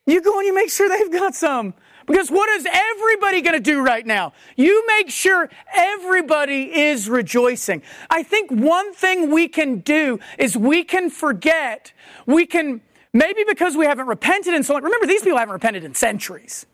[0.05, 1.73] You go and you make sure they've got some.
[2.05, 4.33] Because what is everybody going to do right now?
[4.55, 7.81] You make sure everybody is rejoicing.
[8.11, 11.93] I think one thing we can do is we can forget,
[12.27, 14.83] we can, maybe because we haven't repented in so long.
[14.83, 16.67] Remember, these people haven't repented in centuries.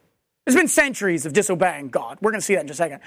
[0.47, 2.17] It's been centuries of disobeying God.
[2.21, 3.01] We're going to see that in just a second.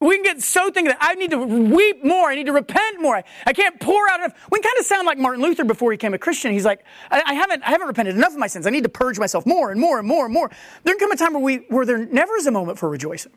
[0.00, 2.28] We can get so thinking that I need to weep more.
[2.28, 3.20] I need to repent more.
[3.46, 4.34] I can't pour out enough.
[4.50, 6.52] We kind of sound like Martin Luther before he became a Christian.
[6.52, 8.66] He's like, I, I, haven't, I haven't repented enough of my sins.
[8.66, 10.50] I need to purge myself more and more and more and more.
[10.84, 13.32] There can come a time where we, where there never is a moment for rejoicing.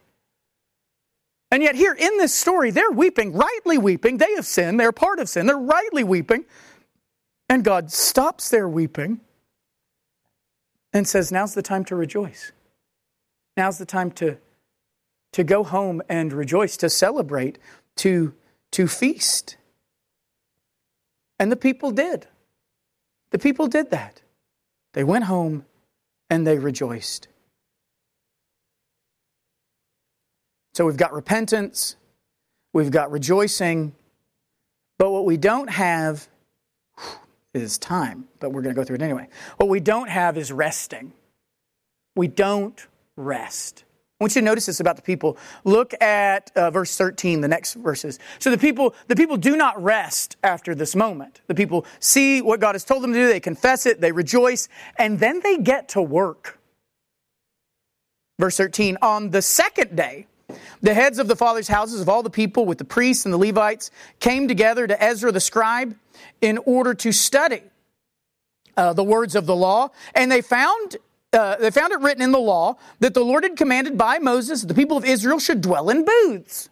[1.49, 4.19] And yet here in this story, they're weeping, rightly weeping.
[4.19, 4.79] They have sinned.
[4.79, 5.47] They're part of sin.
[5.47, 6.45] They're rightly weeping.
[7.49, 9.19] And God stops their weeping
[10.93, 12.51] and says, now's the time to rejoice.
[13.57, 14.37] Now's the time to
[15.33, 17.57] to go home and rejoice, to celebrate,
[17.97, 18.33] to,
[18.71, 19.57] to feast.
[21.39, 22.27] And the people did.
[23.31, 24.21] The people did that.
[24.93, 25.65] They went home
[26.29, 27.27] and they rejoiced.
[30.73, 31.95] So we've got repentance,
[32.73, 33.93] we've got rejoicing,
[34.97, 36.27] but what we don't have
[37.53, 39.27] is time, but we're going to go through it anyway.
[39.57, 41.11] What we don't have is resting.
[42.15, 42.85] We don't
[43.17, 43.85] rest.
[44.19, 45.35] I want you to notice this about the people.
[45.63, 48.19] Look at uh, verse 13, the next verses.
[48.37, 51.41] So the people, the people do not rest after this moment.
[51.47, 54.69] The people see what God has told them to do, they confess it, they rejoice,
[54.97, 56.59] and then they get to work.
[58.37, 60.27] Verse 13, on the second day,
[60.81, 63.39] the heads of the fathers' houses of all the people with the priests and the
[63.39, 63.89] Levites
[64.19, 65.95] came together to Ezra the scribe
[66.41, 67.61] in order to study
[68.77, 70.97] uh, the words of the law, and they found
[71.33, 74.61] uh, they found it written in the law that the Lord had commanded by Moses
[74.61, 76.69] that the people of Israel should dwell in booths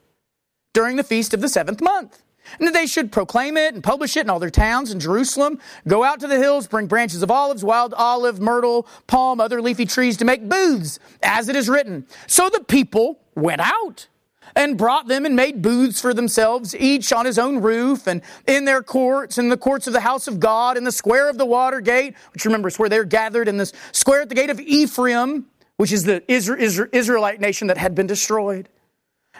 [0.73, 2.21] during the feast of the seventh month.
[2.57, 5.59] And that they should proclaim it and publish it in all their towns in Jerusalem,
[5.87, 9.85] go out to the hills, bring branches of olives, wild olive, myrtle, palm, other leafy
[9.85, 12.07] trees to make booths, as it is written.
[12.25, 14.07] So the people went out
[14.55, 18.65] and brought them and made booths for themselves, each on his own roof and in
[18.65, 21.45] their courts, in the courts of the house of God, in the square of the
[21.45, 24.59] water gate, which remember is where they're gathered, in the square at the gate of
[24.59, 25.45] Ephraim,
[25.77, 28.69] which is the Israelite nation that had been destroyed.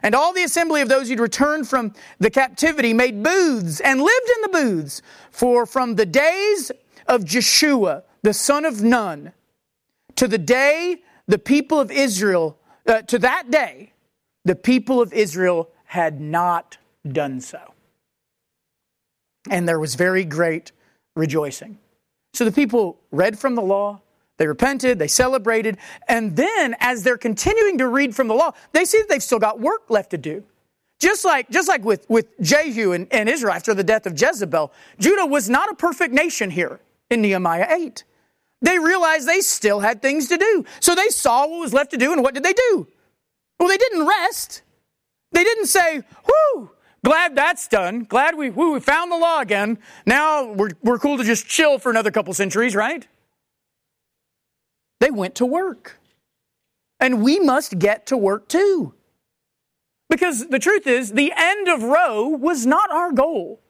[0.02, 4.30] And all the assembly of those who'd returned from the captivity made booths and lived
[4.36, 5.02] in the booths.
[5.32, 6.72] For from the days
[7.08, 9.34] of Jeshua, the son of Nun,
[10.16, 12.58] to the day the people of Israel,
[12.88, 13.89] uh, to that day,
[14.50, 17.60] the people of Israel had not done so.
[19.48, 20.72] And there was very great
[21.16, 21.78] rejoicing.
[22.34, 24.02] So the people read from the law,
[24.38, 25.78] they repented, they celebrated,
[26.08, 29.38] and then as they're continuing to read from the law, they see that they've still
[29.38, 30.44] got work left to do.
[30.98, 34.74] Just like, just like with, with Jehu and, and Israel after the death of Jezebel,
[34.98, 36.80] Judah was not a perfect nation here
[37.12, 38.04] in Nehemiah 8.
[38.64, 40.66] They realized they still had things to do.
[40.80, 42.88] So they saw what was left to do, and what did they do?
[43.60, 44.62] Well, they didn't rest.
[45.32, 46.72] They didn't say, whoo,
[47.04, 48.04] glad that's done.
[48.04, 49.78] Glad we, we found the law again.
[50.06, 53.08] Now we're, we're cool to just chill for another couple centuries, right?
[55.00, 56.00] They went to work.
[57.00, 58.94] And we must get to work too.
[60.10, 63.62] Because the truth is, the end of Roe was not our goal.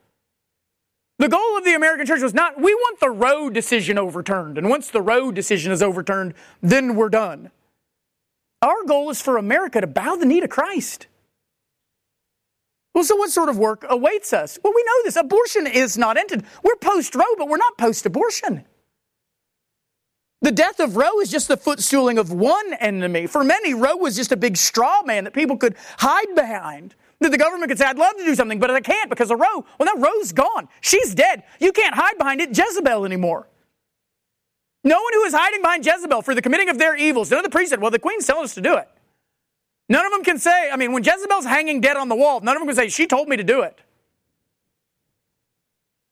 [1.18, 4.56] The goal of the American church was not, we want the Roe decision overturned.
[4.56, 6.32] And once the Roe decision is overturned,
[6.62, 7.50] then we're done.
[8.62, 11.06] Our goal is for America to bow the knee to Christ.
[12.94, 14.58] Well, so what sort of work awaits us?
[14.62, 15.16] Well, we know this.
[15.16, 16.44] Abortion is not ended.
[16.62, 18.64] We're post Roe, but we're not post abortion.
[20.42, 23.26] The death of Roe is just the footstooling of one enemy.
[23.26, 26.94] For many, Roe was just a big straw man that people could hide behind.
[27.20, 29.38] That the government could say, I'd love to do something, but I can't because of
[29.38, 29.64] Roe.
[29.78, 30.68] Well, now Roe's gone.
[30.80, 31.42] She's dead.
[31.60, 33.46] You can't hide behind it Jezebel anymore.
[34.82, 37.30] No one who is hiding behind Jezebel for the committing of their evils.
[37.30, 38.88] None of the priests said, well, the queen's telling us to do it.
[39.88, 42.56] None of them can say, I mean, when Jezebel's hanging dead on the wall, none
[42.56, 43.78] of them can say, she told me to do it.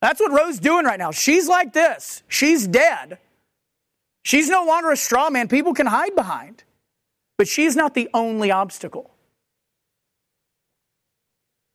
[0.00, 1.10] That's what Roe's doing right now.
[1.10, 2.22] She's like this.
[2.28, 3.18] She's dead.
[4.24, 6.64] She's no longer a straw man people can hide behind.
[7.36, 9.10] But she's not the only obstacle.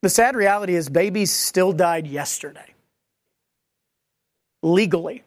[0.02, 2.74] The sad reality is, babies still died yesterday.
[4.62, 5.24] Legally.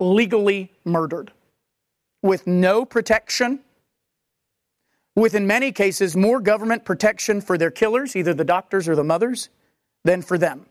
[0.00, 1.32] Legally murdered.
[2.22, 3.60] With no protection.
[5.16, 9.04] With, in many cases, more government protection for their killers, either the doctors or the
[9.04, 9.48] mothers,
[10.04, 10.66] than for them.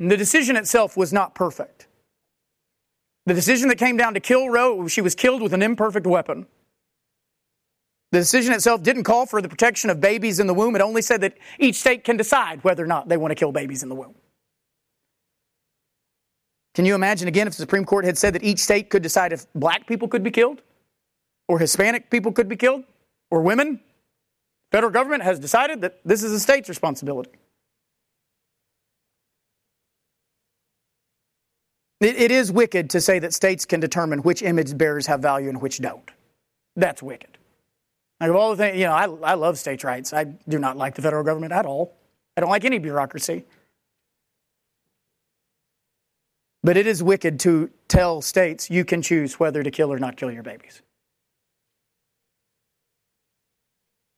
[0.00, 1.86] And the decision itself was not perfect.
[3.26, 6.46] The decision that came down to kill Roe, she was killed with an imperfect weapon.
[8.10, 10.74] The decision itself didn't call for the protection of babies in the womb.
[10.74, 13.52] It only said that each state can decide whether or not they want to kill
[13.52, 14.14] babies in the womb.
[16.78, 19.32] Can you imagine again if the Supreme Court had said that each state could decide
[19.32, 20.62] if black people could be killed,
[21.48, 22.84] or Hispanic people could be killed,
[23.32, 23.80] or women?
[24.70, 27.32] Federal government has decided that this is a state's responsibility.
[31.98, 35.48] It, it is wicked to say that states can determine which image bearers have value
[35.48, 36.08] and which don't.
[36.76, 37.38] That's wicked.
[38.20, 40.12] Like of all the things, you know, I, I love states' rights.
[40.12, 41.96] I do not like the federal government at all.
[42.36, 43.46] I don't like any bureaucracy.
[46.68, 50.18] But it is wicked to tell states you can choose whether to kill or not
[50.18, 50.82] kill your babies.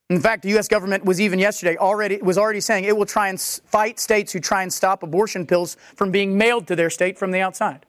[0.09, 0.67] In fact, the U.S.
[0.67, 4.41] government was even yesterday already was already saying it will try and fight states who
[4.41, 7.87] try and stop abortion pills from being mailed to their state from the outside.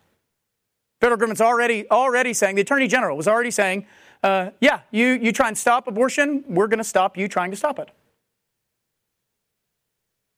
[0.99, 3.87] Federal government's already already saying the attorney general was already saying
[4.23, 7.57] uh, yeah, you, you try and stop abortion, we're going to stop you trying to
[7.57, 7.89] stop it.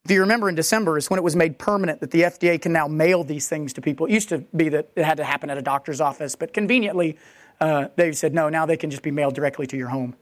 [0.06, 2.74] If you remember in December is when it was made permanent that the FDA can
[2.74, 4.06] now mail these things to people.
[4.06, 7.18] It used to be that it had to happen at a doctor's office, but conveniently
[7.62, 10.16] uh, they said no, now they can just be mailed directly to your home.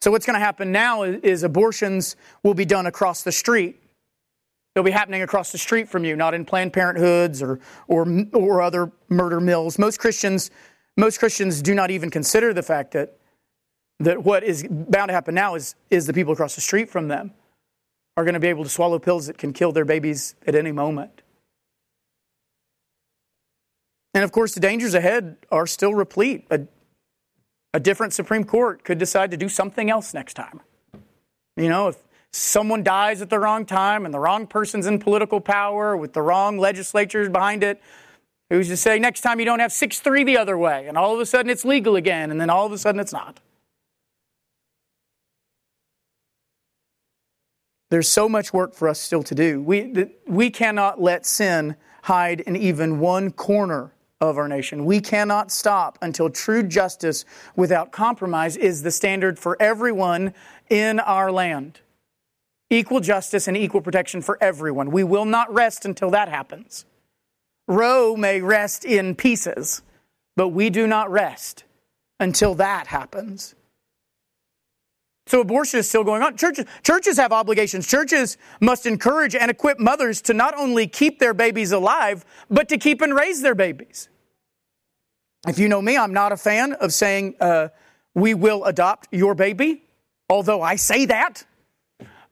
[0.00, 3.82] So what's going to happen now is, is abortions will be done across the street.
[4.74, 8.62] They'll be happening across the street from you, not in Planned Parenthoods or, or, or
[8.62, 9.78] other murder mills.
[9.78, 10.50] Most Christians
[10.96, 13.16] most Christians do not even consider the fact that,
[14.00, 17.08] that what is bound to happen now is, is the people across the street from
[17.08, 17.32] them
[18.16, 20.72] are going to be able to swallow pills that can kill their babies at any
[20.72, 21.22] moment.
[24.12, 26.46] And of course, the dangers ahead are still replete.
[26.50, 26.62] A,
[27.72, 30.60] a different Supreme Court could decide to do something else next time.
[31.56, 31.96] You know, if
[32.32, 36.22] someone dies at the wrong time and the wrong person's in political power with the
[36.22, 37.80] wrong legislatures behind it,
[38.50, 41.14] Who's to say next time you don't have 6 3 the other way, and all
[41.14, 43.38] of a sudden it's legal again, and then all of a sudden it's not?
[47.90, 49.60] There's so much work for us still to do.
[49.60, 54.84] We, we cannot let sin hide in even one corner of our nation.
[54.84, 57.24] We cannot stop until true justice
[57.56, 60.34] without compromise is the standard for everyone
[60.68, 61.80] in our land.
[62.68, 64.90] Equal justice and equal protection for everyone.
[64.90, 66.84] We will not rest until that happens.
[67.66, 69.82] Roe may rest in pieces,
[70.36, 71.64] but we do not rest
[72.20, 73.54] until that happens.
[75.30, 76.36] So abortion is still going on.
[76.36, 77.86] Churches, churches have obligations.
[77.86, 82.76] Churches must encourage and equip mothers to not only keep their babies alive, but to
[82.76, 84.08] keep and raise their babies.
[85.46, 87.68] If you know me, I'm not a fan of saying, uh,
[88.12, 89.84] we will adopt your baby,
[90.28, 91.44] although I say that.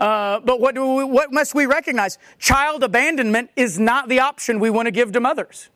[0.01, 2.19] Uh, but what, we, what must we recognize?
[2.41, 5.71] Child abandonment is not the option we want to give to mothers.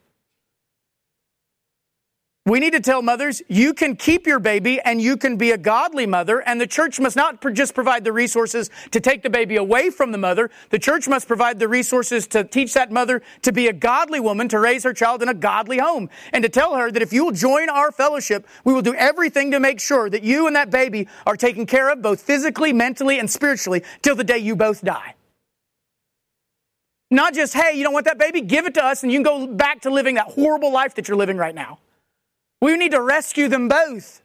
[2.45, 5.59] We need to tell mothers, you can keep your baby and you can be a
[5.59, 9.55] godly mother, and the church must not just provide the resources to take the baby
[9.55, 10.51] away from the mother.
[10.71, 14.49] The church must provide the resources to teach that mother to be a godly woman,
[14.49, 17.25] to raise her child in a godly home, and to tell her that if you
[17.25, 20.69] will join our fellowship, we will do everything to make sure that you and that
[20.69, 24.83] baby are taken care of both physically, mentally, and spiritually till the day you both
[24.83, 25.15] die.
[27.09, 28.41] Not just, hey, you don't want that baby?
[28.41, 31.07] Give it to us and you can go back to living that horrible life that
[31.07, 31.79] you're living right now.
[32.63, 34.23] We need to rescue them both.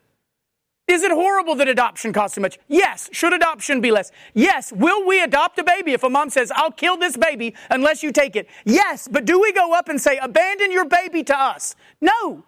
[0.88, 2.60] Is it horrible that adoption costs so much?
[2.68, 3.10] Yes.
[3.12, 4.12] Should adoption be less?
[4.36, 4.72] Yes.
[4.72, 8.12] Will we adopt a baby if a mom says, I'll kill this baby unless you
[8.12, 8.48] take it?
[8.64, 9.08] Yes.
[9.12, 11.76] But do we go up and say, abandon your baby to us?
[12.00, 12.44] No.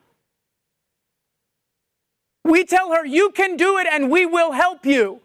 [2.46, 5.22] We tell her, you can do it and we will help you.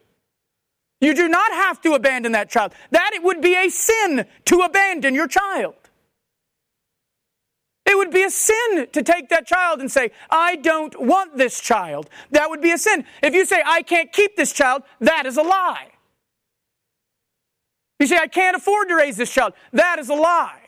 [1.02, 2.72] You do not have to abandon that child.
[2.90, 5.74] That it would be a sin to abandon your child.
[7.86, 11.60] It would be a sin to take that child and say, I don't want this
[11.60, 12.08] child.
[12.30, 13.04] That would be a sin.
[13.22, 15.88] If you say, I can't keep this child, that is a lie.
[18.00, 19.52] You say, I can't afford to raise this child.
[19.72, 20.60] That is a lie.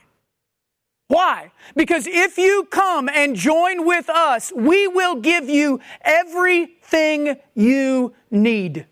[1.08, 1.52] Why?
[1.74, 8.86] Because if you come and join with us, we will give you everything you need.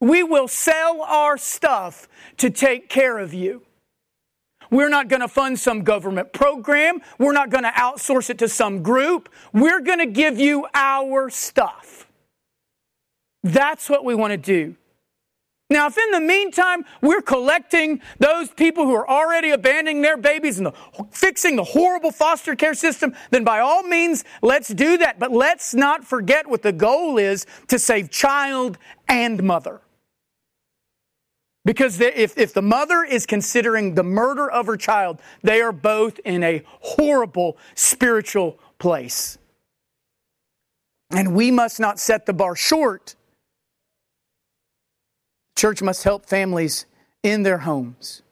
[0.00, 3.62] We will sell our stuff to take care of you.
[4.70, 7.00] We're not going to fund some government program.
[7.18, 9.28] We're not going to outsource it to some group.
[9.52, 12.06] We're going to give you our stuff.
[13.42, 14.76] That's what we want to do.
[15.70, 20.58] Now, if in the meantime we're collecting those people who are already abandoning their babies
[20.58, 20.72] and the,
[21.12, 25.20] fixing the horrible foster care system, then by all means, let's do that.
[25.20, 29.80] But let's not forget what the goal is to save child and mother.
[31.64, 36.18] Because if, if the mother is considering the murder of her child, they are both
[36.20, 39.36] in a horrible spiritual place.
[41.10, 43.14] And we must not set the bar short.
[45.56, 46.86] Church must help families
[47.22, 48.22] in their homes.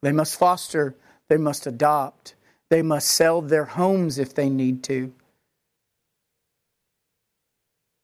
[0.00, 0.94] They must foster,
[1.28, 2.34] they must adopt,
[2.70, 5.12] they must sell their homes if they need to,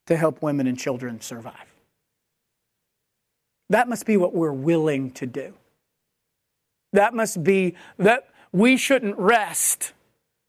[0.06, 1.73] to help women and children survive.
[3.70, 5.54] That must be what we're willing to do.
[6.92, 9.92] That must be that we shouldn't rest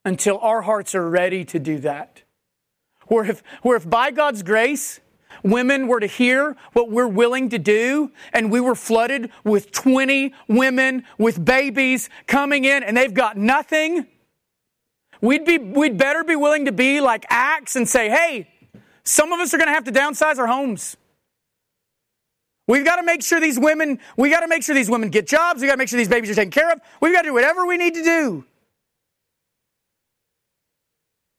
[0.04, 2.22] until our hearts are ready to do that.
[3.08, 5.00] Where if, where if by God's grace,
[5.42, 10.32] women were to hear what we're willing to do, and we were flooded with 20
[10.48, 14.06] women with babies coming in and they've got nothing,
[15.20, 18.48] we'd, be, we'd better be willing to be like Acts and say, hey,
[19.02, 20.96] some of us are going to have to downsize our homes.
[22.66, 25.26] We've got to make sure these women, we got to make sure these women get
[25.26, 25.60] jobs.
[25.60, 26.80] We got to make sure these babies are taken care of.
[27.00, 28.44] We've got to do whatever we need to do.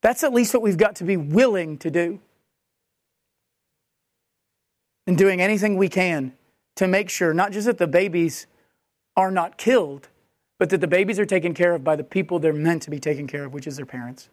[0.01, 2.21] That's at least what we've got to be willing to do.
[5.05, 6.33] And doing anything we can
[6.75, 8.47] to make sure not just that the babies
[9.15, 10.09] are not killed,
[10.59, 12.99] but that the babies are taken care of by the people they're meant to be
[12.99, 14.29] taken care of, which is their parents.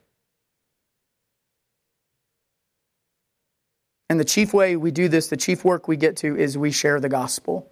[4.14, 6.70] And the chief way we do this, the chief work we get to, is we
[6.70, 7.68] share the gospel.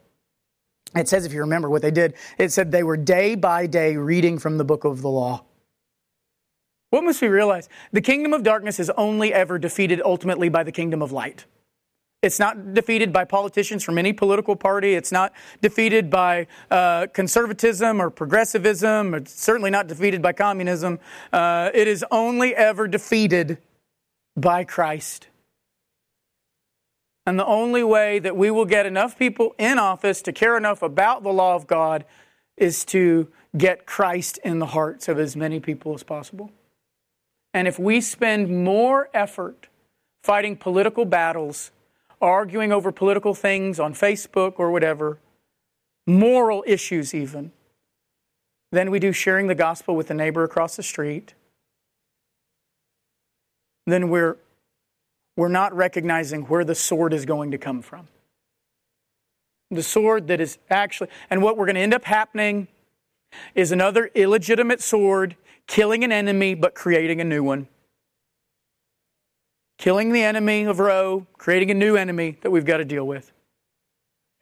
[0.93, 3.97] It says, if you remember what they did, it said they were day by day
[3.97, 5.45] reading from the book of the law.
[6.90, 7.68] What must we realize?
[7.93, 11.45] The kingdom of darkness is only ever defeated ultimately by the kingdom of light.
[12.22, 14.95] It's not defeated by politicians from any political party.
[14.95, 19.14] It's not defeated by uh, conservatism or progressivism.
[19.14, 20.99] It's certainly not defeated by communism.
[21.32, 23.59] Uh, it is only ever defeated
[24.36, 25.28] by Christ.
[27.25, 30.83] And the only way that we will get enough people in office to care enough
[30.83, 32.05] about the law of God
[32.57, 36.51] is to get Christ in the hearts of as many people as possible.
[37.55, 39.68] And if we spend more effort
[40.23, 41.70] fighting political battles,
[42.20, 45.18] arguing over political things on Facebook or whatever,
[46.07, 47.53] moral issues even,
[48.70, 51.35] than we do sharing the gospel with the neighbor across the street,
[53.87, 54.39] then we're
[55.37, 58.09] we're not recognizing where the sword is going to come from.
[59.70, 62.68] The sword that is actually, and what we're going to end up happening
[63.55, 67.68] is another illegitimate sword killing an enemy but creating a new one.
[69.78, 73.33] Killing the enemy of Roe, creating a new enemy that we've got to deal with.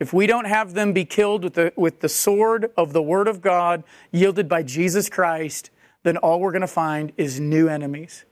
[0.01, 3.29] If we don't have them be killed with the, with the sword of the Word
[3.29, 5.71] of God yielded by Jesus Christ,
[6.03, 8.25] then all we're going to find is new enemies.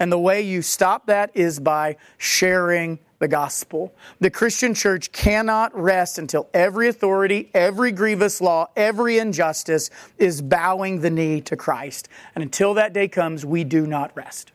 [0.00, 3.94] And the way you stop that is by sharing the gospel.
[4.18, 11.02] The Christian church cannot rest until every authority, every grievous law, every injustice is bowing
[11.02, 12.08] the knee to Christ.
[12.34, 14.52] And until that day comes, we do not rest.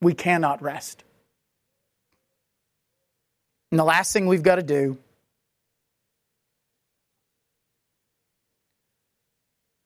[0.00, 1.04] we cannot rest.
[3.70, 4.98] And the last thing we've got to do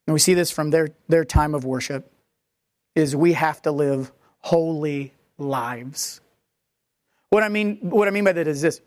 [0.07, 2.11] and we see this from their, their time of worship,
[2.95, 4.11] is we have to live
[4.45, 6.21] holy lives.
[7.31, 8.79] What I mean, what I mean by that is this.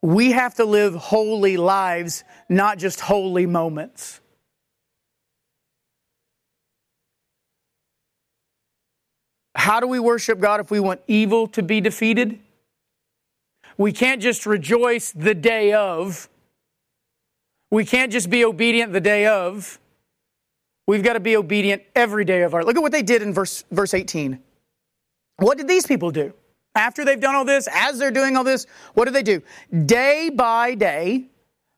[0.00, 4.20] We have to live holy lives, not just holy moments.
[9.56, 12.38] How do we worship God if we want evil to be defeated?
[13.76, 16.28] We can't just rejoice the day of.
[17.72, 19.79] We can't just be obedient the day of.
[20.90, 22.64] We've got to be obedient every day of our.
[22.64, 24.40] Look at what they did in verse verse 18.
[25.36, 26.34] What did these people do?
[26.74, 29.40] After they've done all this, as they're doing all this, what do they do?
[29.86, 31.26] Day by day,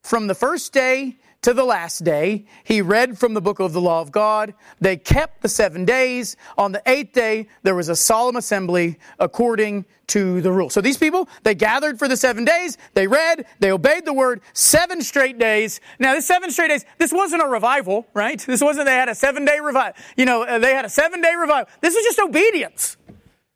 [0.03, 2.47] from the first day to the last day.
[2.65, 4.55] He read from the book of the law of God.
[4.81, 6.37] They kept the seven days.
[6.57, 10.71] On the eighth day, there was a solemn assembly according to the rule.
[10.71, 12.79] So these people, they gathered for the seven days.
[12.95, 15.81] They read, they obeyed the word seven straight days.
[15.99, 18.41] Now, this seven straight days, this wasn't a revival, right?
[18.53, 19.95] This wasn't they had a seven day revival.
[20.15, 21.73] You know, uh, they had a seven day revival.
[21.81, 22.99] This was just obedience.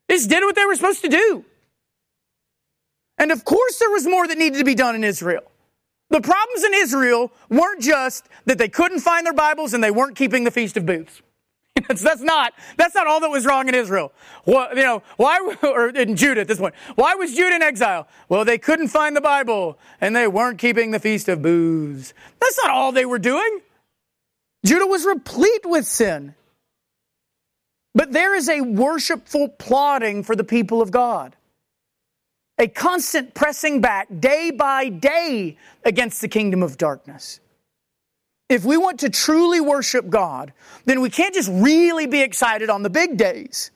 [0.09, 1.45] They just did what they were supposed to do.
[3.19, 5.53] And of course, there was more that needed to be done in Israel.
[6.11, 10.17] The problems in Israel weren't just that they couldn't find their Bibles and they weren't
[10.17, 11.21] keeping the Feast of Booths.
[11.89, 14.13] that's, not that's not all that was wrong in Israel.
[14.47, 16.75] You know why or in Judah at this point?
[16.95, 18.09] Why was Judah in exile?
[18.29, 22.15] Well, they couldn't find the Bible and they weren't keeping the Feast of Booths.
[22.41, 23.61] That's not all they were doing.
[24.65, 26.35] Judah was replete with sin.
[27.95, 31.35] But there is a worshipful plotting for the people of God
[32.59, 37.41] a constant pressing back day by day against the kingdom of darkness.
[38.49, 40.53] If we want to truly worship God,
[40.85, 43.73] then we can't just really be excited on the big days.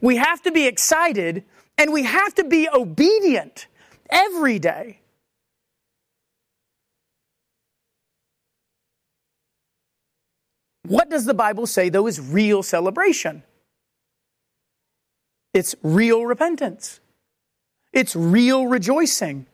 [0.00, 1.44] We have to be excited
[1.76, 3.66] and we have to be obedient
[4.10, 5.00] every day.
[10.86, 13.42] What does the Bible say, though, is real celebration?
[15.52, 17.00] It's real repentance.
[17.92, 19.46] It's real rejoicing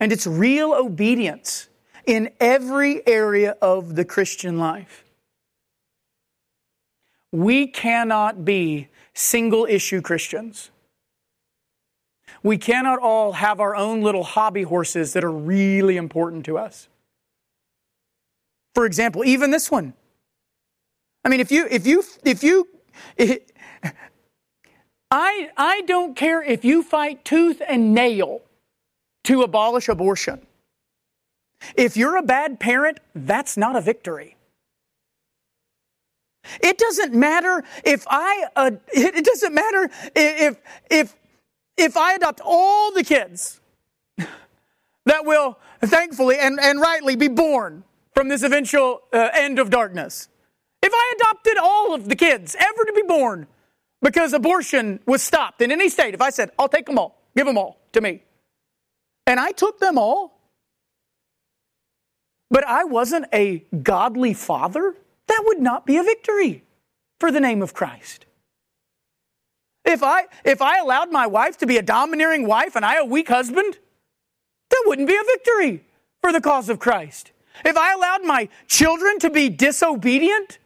[0.00, 1.68] and it's real obedience
[2.06, 5.04] in every area of the Christian life.
[7.32, 10.70] We cannot be single issue Christians.
[12.42, 16.88] We cannot all have our own little hobby horses that are really important to us.
[18.74, 19.92] For example, even this one.
[21.24, 22.68] I mean, if you, if you, if you,
[25.10, 28.42] I, I don't care if you fight tooth and nail
[29.24, 30.46] to abolish abortion.
[31.74, 34.36] If you're a bad parent, that's not a victory.
[36.60, 40.56] It doesn't matter if I uh, it doesn't matter if
[40.90, 41.16] if
[41.76, 43.60] if I adopt all the kids
[44.16, 47.84] that will thankfully and, and rightly be born
[48.14, 50.28] from this eventual uh, end of darkness.
[50.80, 53.46] If I adopted all of the kids ever to be born
[54.02, 56.14] because abortion was stopped in any state.
[56.14, 58.22] If I said, I'll take them all, give them all to me,
[59.26, 60.38] and I took them all,
[62.50, 64.94] but I wasn't a godly father,
[65.26, 66.64] that would not be a victory
[67.20, 68.24] for the name of Christ.
[69.84, 73.04] If I, if I allowed my wife to be a domineering wife and I a
[73.04, 73.78] weak husband,
[74.70, 75.84] that wouldn't be a victory
[76.20, 77.32] for the cause of Christ.
[77.64, 80.58] If I allowed my children to be disobedient,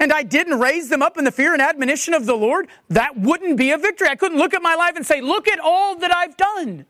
[0.00, 3.16] and I didn't raise them up in the fear and admonition of the Lord, that
[3.16, 4.08] wouldn't be a victory.
[4.08, 6.86] I couldn't look at my life and say, look at all that I've done.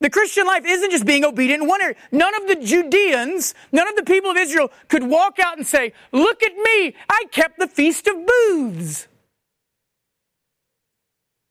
[0.00, 1.96] The Christian life isn't just being obedient in one area.
[2.12, 5.92] None of the Judeans, none of the people of Israel could walk out and say,
[6.12, 9.08] look at me, I kept the Feast of Booths.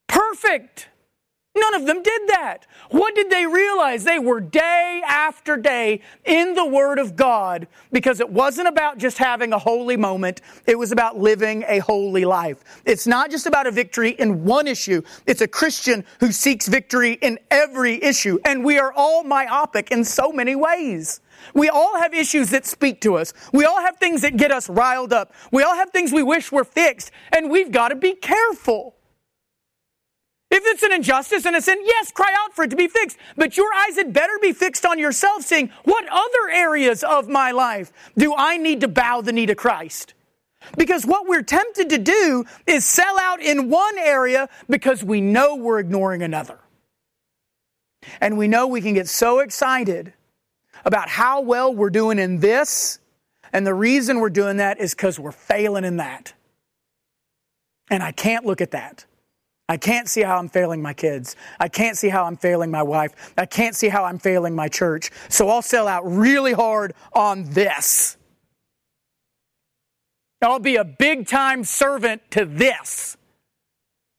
[0.06, 0.88] Perfect.
[1.56, 2.66] None of them did that.
[2.90, 4.02] What did they realize?
[4.02, 9.18] They were day after day in the Word of God because it wasn't about just
[9.18, 10.40] having a holy moment.
[10.66, 12.64] It was about living a holy life.
[12.84, 15.02] It's not just about a victory in one issue.
[15.26, 18.40] It's a Christian who seeks victory in every issue.
[18.44, 21.20] And we are all myopic in so many ways.
[21.54, 23.32] We all have issues that speak to us.
[23.52, 25.32] We all have things that get us riled up.
[25.52, 27.12] We all have things we wish were fixed.
[27.32, 28.93] And we've got to be careful.
[30.66, 33.18] It's an injustice and a sin, yes, cry out for it to be fixed.
[33.36, 37.50] But your eyes had better be fixed on yourself, saying, What other areas of my
[37.50, 40.14] life do I need to bow the knee to Christ?
[40.76, 45.56] Because what we're tempted to do is sell out in one area because we know
[45.56, 46.58] we're ignoring another.
[48.20, 50.12] And we know we can get so excited
[50.84, 52.98] about how well we're doing in this.
[53.52, 56.32] And the reason we're doing that is because we're failing in that.
[57.90, 59.04] And I can't look at that.
[59.68, 61.36] I can't see how I'm failing my kids.
[61.58, 63.32] I can't see how I'm failing my wife.
[63.38, 65.10] I can't see how I'm failing my church.
[65.28, 68.18] So I'll sell out really hard on this.
[70.42, 73.16] I'll be a big time servant to this,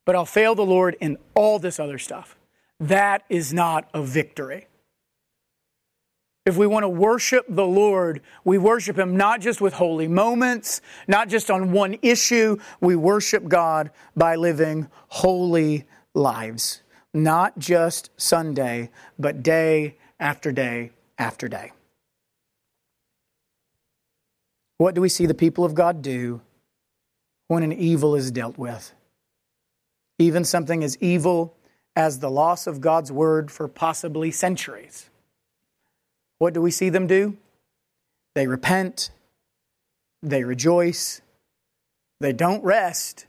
[0.05, 2.35] but I'll fail the Lord in all this other stuff.
[2.79, 4.67] That is not a victory.
[6.45, 10.79] If we want to worship the Lord, we worship Him not just with holy moments,
[11.07, 12.57] not just on one issue.
[12.79, 16.83] We worship God by living holy lives.
[17.15, 21.71] Not just Sunday, but day after day after day.
[24.77, 26.41] What do we see the people of God do
[27.47, 28.93] when an evil is dealt with?
[30.19, 31.57] Even something as evil
[31.95, 35.09] as the loss of God's word for possibly centuries
[36.45, 37.35] what do we see them do?
[38.35, 39.09] They repent,
[40.21, 41.21] they rejoice,
[42.19, 43.25] they don't rest,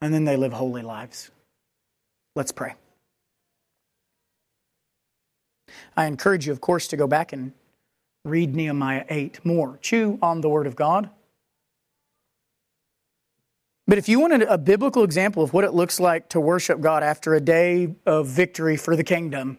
[0.00, 1.30] and then they live holy lives.
[2.34, 2.74] Let's pray.
[5.96, 7.52] I encourage you, of course, to go back and
[8.24, 9.78] read Nehemiah 8 more.
[9.80, 11.10] Chew on the Word of God.
[13.86, 17.04] But if you wanted a biblical example of what it looks like to worship God
[17.04, 19.58] after a day of victory for the kingdom,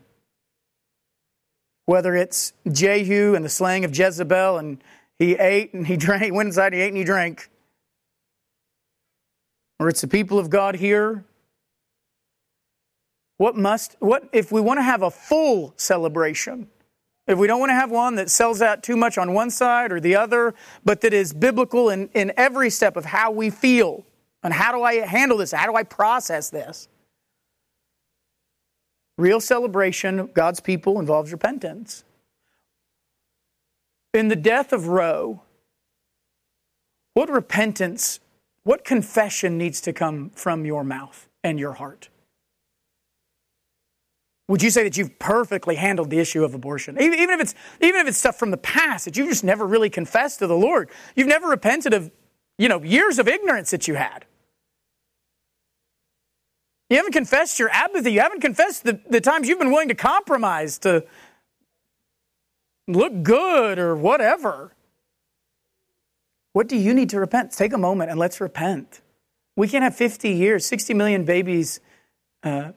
[1.88, 4.84] whether it's Jehu and the slaying of Jezebel and
[5.18, 7.50] he ate and he drank, he went inside, he ate and he drank,
[9.80, 11.24] or it's the people of God here.
[13.38, 16.68] What must, what, if we want to have a full celebration,
[17.26, 19.92] if we don't want to have one that sells out too much on one side
[19.92, 24.04] or the other, but that is biblical in, in every step of how we feel
[24.44, 25.52] and how do I handle this?
[25.52, 26.90] How do I process this?
[29.18, 32.04] Real celebration of God's people involves repentance.
[34.14, 35.42] In the death of Roe,
[37.14, 38.20] what repentance,
[38.64, 42.10] what confession needs to come from your mouth and your heart?
[44.48, 47.02] Would you say that you've perfectly handled the issue of abortion?
[47.02, 49.66] Even, even, if it's, even if it's stuff from the past that you've just never
[49.66, 50.90] really confessed to the Lord.
[51.16, 52.12] You've never repented of,
[52.58, 54.26] you know, years of ignorance that you had.
[56.90, 58.14] You haven't confessed your apathy.
[58.14, 61.06] You haven't confessed the, the times you've been willing to compromise to
[62.88, 64.74] look good or whatever.
[66.54, 67.52] What do you need to repent?
[67.52, 69.02] Take a moment and let's repent.
[69.56, 71.82] We can't have 50 years, 60 million babies
[72.44, 72.72] uh,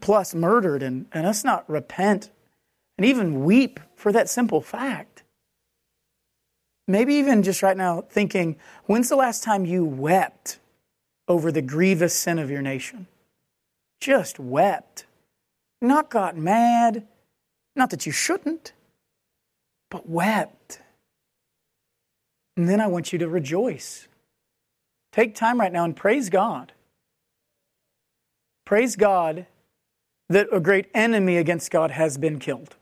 [0.00, 2.30] plus murdered, and, and us not repent
[2.98, 5.22] and even weep for that simple fact.
[6.88, 10.58] Maybe even just right now thinking, when's the last time you wept
[11.28, 13.06] over the grievous sin of your nation?
[14.00, 15.04] Just wept,
[15.80, 17.06] not got mad,
[17.76, 18.72] not that you shouldn't,
[19.90, 20.80] but wept.
[22.56, 24.08] And then I want you to rejoice.
[25.12, 26.72] Take time right now and praise God.
[28.64, 29.46] Praise God
[30.28, 32.76] that a great enemy against God has been killed.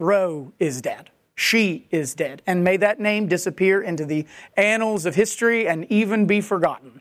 [0.00, 1.10] Roe is dead.
[1.36, 2.42] She is dead.
[2.46, 4.26] And may that name disappear into the
[4.56, 7.00] annals of history and even be forgotten.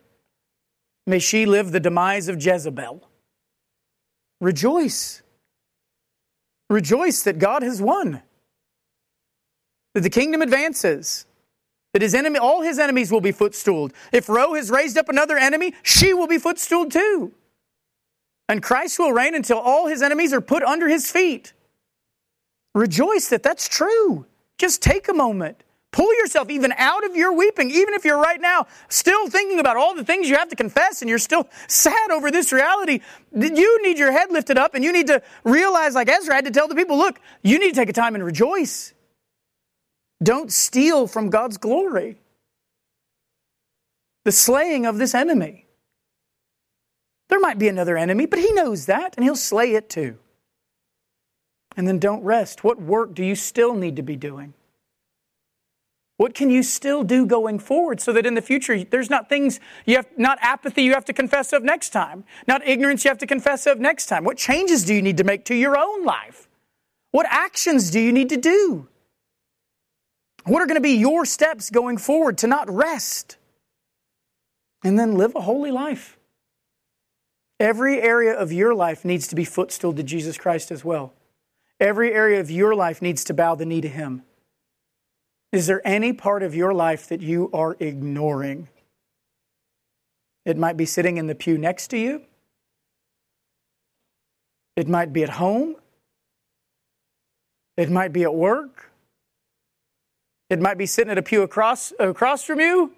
[1.07, 3.01] May she live the demise of Jezebel.
[4.41, 5.21] Rejoice.
[6.69, 8.21] Rejoice that God has won,
[9.93, 11.25] that the kingdom advances,
[11.93, 13.93] that his enemy, all his enemies will be footstooled.
[14.11, 17.33] If Roe has raised up another enemy, she will be footstooled too.
[18.49, 21.53] And Christ will reign until all his enemies are put under his feet.
[22.75, 24.25] Rejoice that that's true.
[24.57, 25.63] Just take a moment.
[25.91, 29.77] Pull yourself even out of your weeping, even if you're right now still thinking about
[29.77, 32.99] all the things you have to confess and you're still sad over this reality.
[33.33, 36.51] You need your head lifted up and you need to realize, like Ezra had to
[36.51, 38.93] tell the people, look, you need to take a time and rejoice.
[40.21, 42.17] Don't steal from God's glory.
[44.25, 45.67] The slaying of this enemy.
[47.29, 50.17] There might be another enemy, but he knows that and he'll slay it too.
[51.77, 52.63] And then don't rest.
[52.63, 54.53] What work do you still need to be doing?
[56.17, 59.59] What can you still do going forward so that in the future there's not things
[59.85, 63.19] you have, not apathy you have to confess of next time, not ignorance you have
[63.19, 64.23] to confess of next time?
[64.23, 66.49] What changes do you need to make to your own life?
[67.11, 68.87] What actions do you need to do?
[70.45, 73.37] What are going to be your steps going forward to not rest
[74.83, 76.17] and then live a holy life?
[77.59, 81.13] Every area of your life needs to be footstool to Jesus Christ as well.
[81.79, 84.23] Every area of your life needs to bow the knee to Him.
[85.57, 88.67] Is there any part of your life that you are ignoring?
[90.45, 92.21] It might be sitting in the pew next to you.
[94.75, 95.75] It might be at home.
[97.75, 98.91] It might be at work.
[100.51, 102.93] It might be sitting at a pew across, across from you.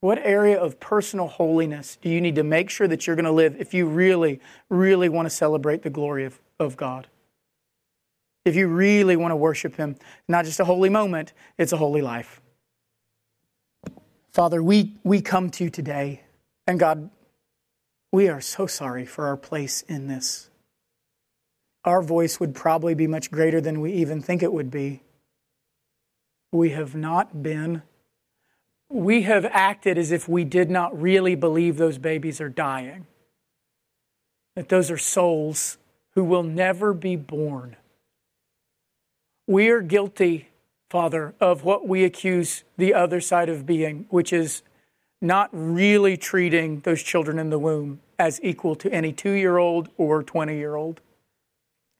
[0.00, 3.32] What area of personal holiness do you need to make sure that you're going to
[3.32, 7.08] live if you really, really want to celebrate the glory of, of God?
[8.44, 9.96] If you really want to worship Him,
[10.28, 12.40] not just a holy moment, it's a holy life.
[14.32, 16.22] Father, we, we come to you today,
[16.66, 17.10] and God,
[18.12, 20.50] we are so sorry for our place in this.
[21.84, 25.02] Our voice would probably be much greater than we even think it would be.
[26.52, 27.82] We have not been
[28.90, 33.06] we have acted as if we did not really believe those babies are dying,
[34.56, 35.78] that those are souls
[36.12, 37.76] who will never be born.
[39.48, 40.50] We are guilty,
[40.90, 44.60] Father, of what we accuse the other side of being, which is
[45.22, 49.88] not really treating those children in the womb as equal to any two year old
[49.96, 51.00] or 20 year old.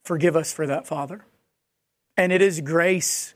[0.04, 1.24] Forgive us for that, Father.
[2.18, 3.32] And it is grace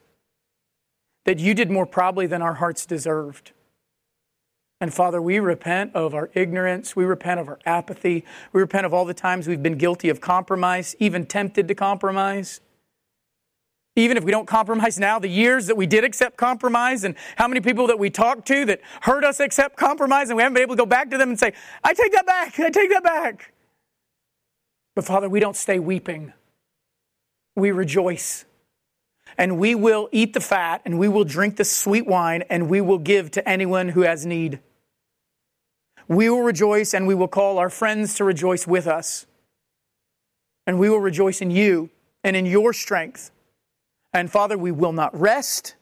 [1.25, 3.53] that you did more probably than our hearts deserved.
[4.79, 6.95] And Father, we repent of our ignorance.
[6.95, 8.27] We repent of our apathy.
[8.53, 12.61] We repent of all the times we've been guilty of compromise, even tempted to compromise.
[13.95, 17.47] Even if we don't compromise now, the years that we did accept compromise and how
[17.47, 20.63] many people that we talked to that heard us accept compromise and we haven't been
[20.63, 21.53] able to go back to them and say,
[21.85, 23.53] I take that back, I take that back.
[24.95, 26.33] But Father, we don't stay weeping.
[27.55, 28.47] We rejoice
[29.37, 32.81] and we will eat the fat and we will drink the sweet wine and we
[32.81, 34.61] will give to anyone who has need.
[36.09, 39.27] We will rejoice and we will call our friends to rejoice with us.
[40.67, 41.91] And we will rejoice in you
[42.25, 43.32] and in your strength.
[44.13, 45.77] And Father, we will not rest.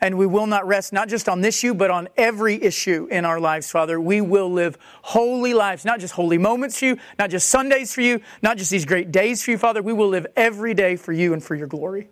[0.00, 3.24] And we will not rest not just on this issue, but on every issue in
[3.24, 4.00] our lives, Father.
[4.00, 8.00] We will live holy lives, not just holy moments for you, not just Sundays for
[8.00, 9.82] you, not just these great days for you, Father.
[9.82, 12.08] We will live every day for you and for your glory.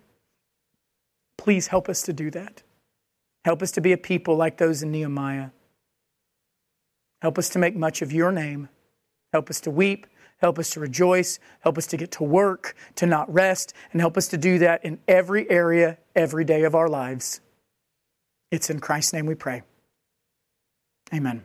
[1.37, 2.61] Please help us to do that.
[3.43, 5.49] Help us to be a people like those in Nehemiah.
[7.21, 8.69] Help us to make much of your name.
[9.33, 10.05] Help us to weep.
[10.41, 11.39] Help us to rejoice.
[11.59, 14.83] Help us to get to work, to not rest, and help us to do that
[14.83, 17.41] in every area, every day of our lives.
[18.49, 19.61] It's in Christ's name we pray.
[21.13, 21.43] Amen.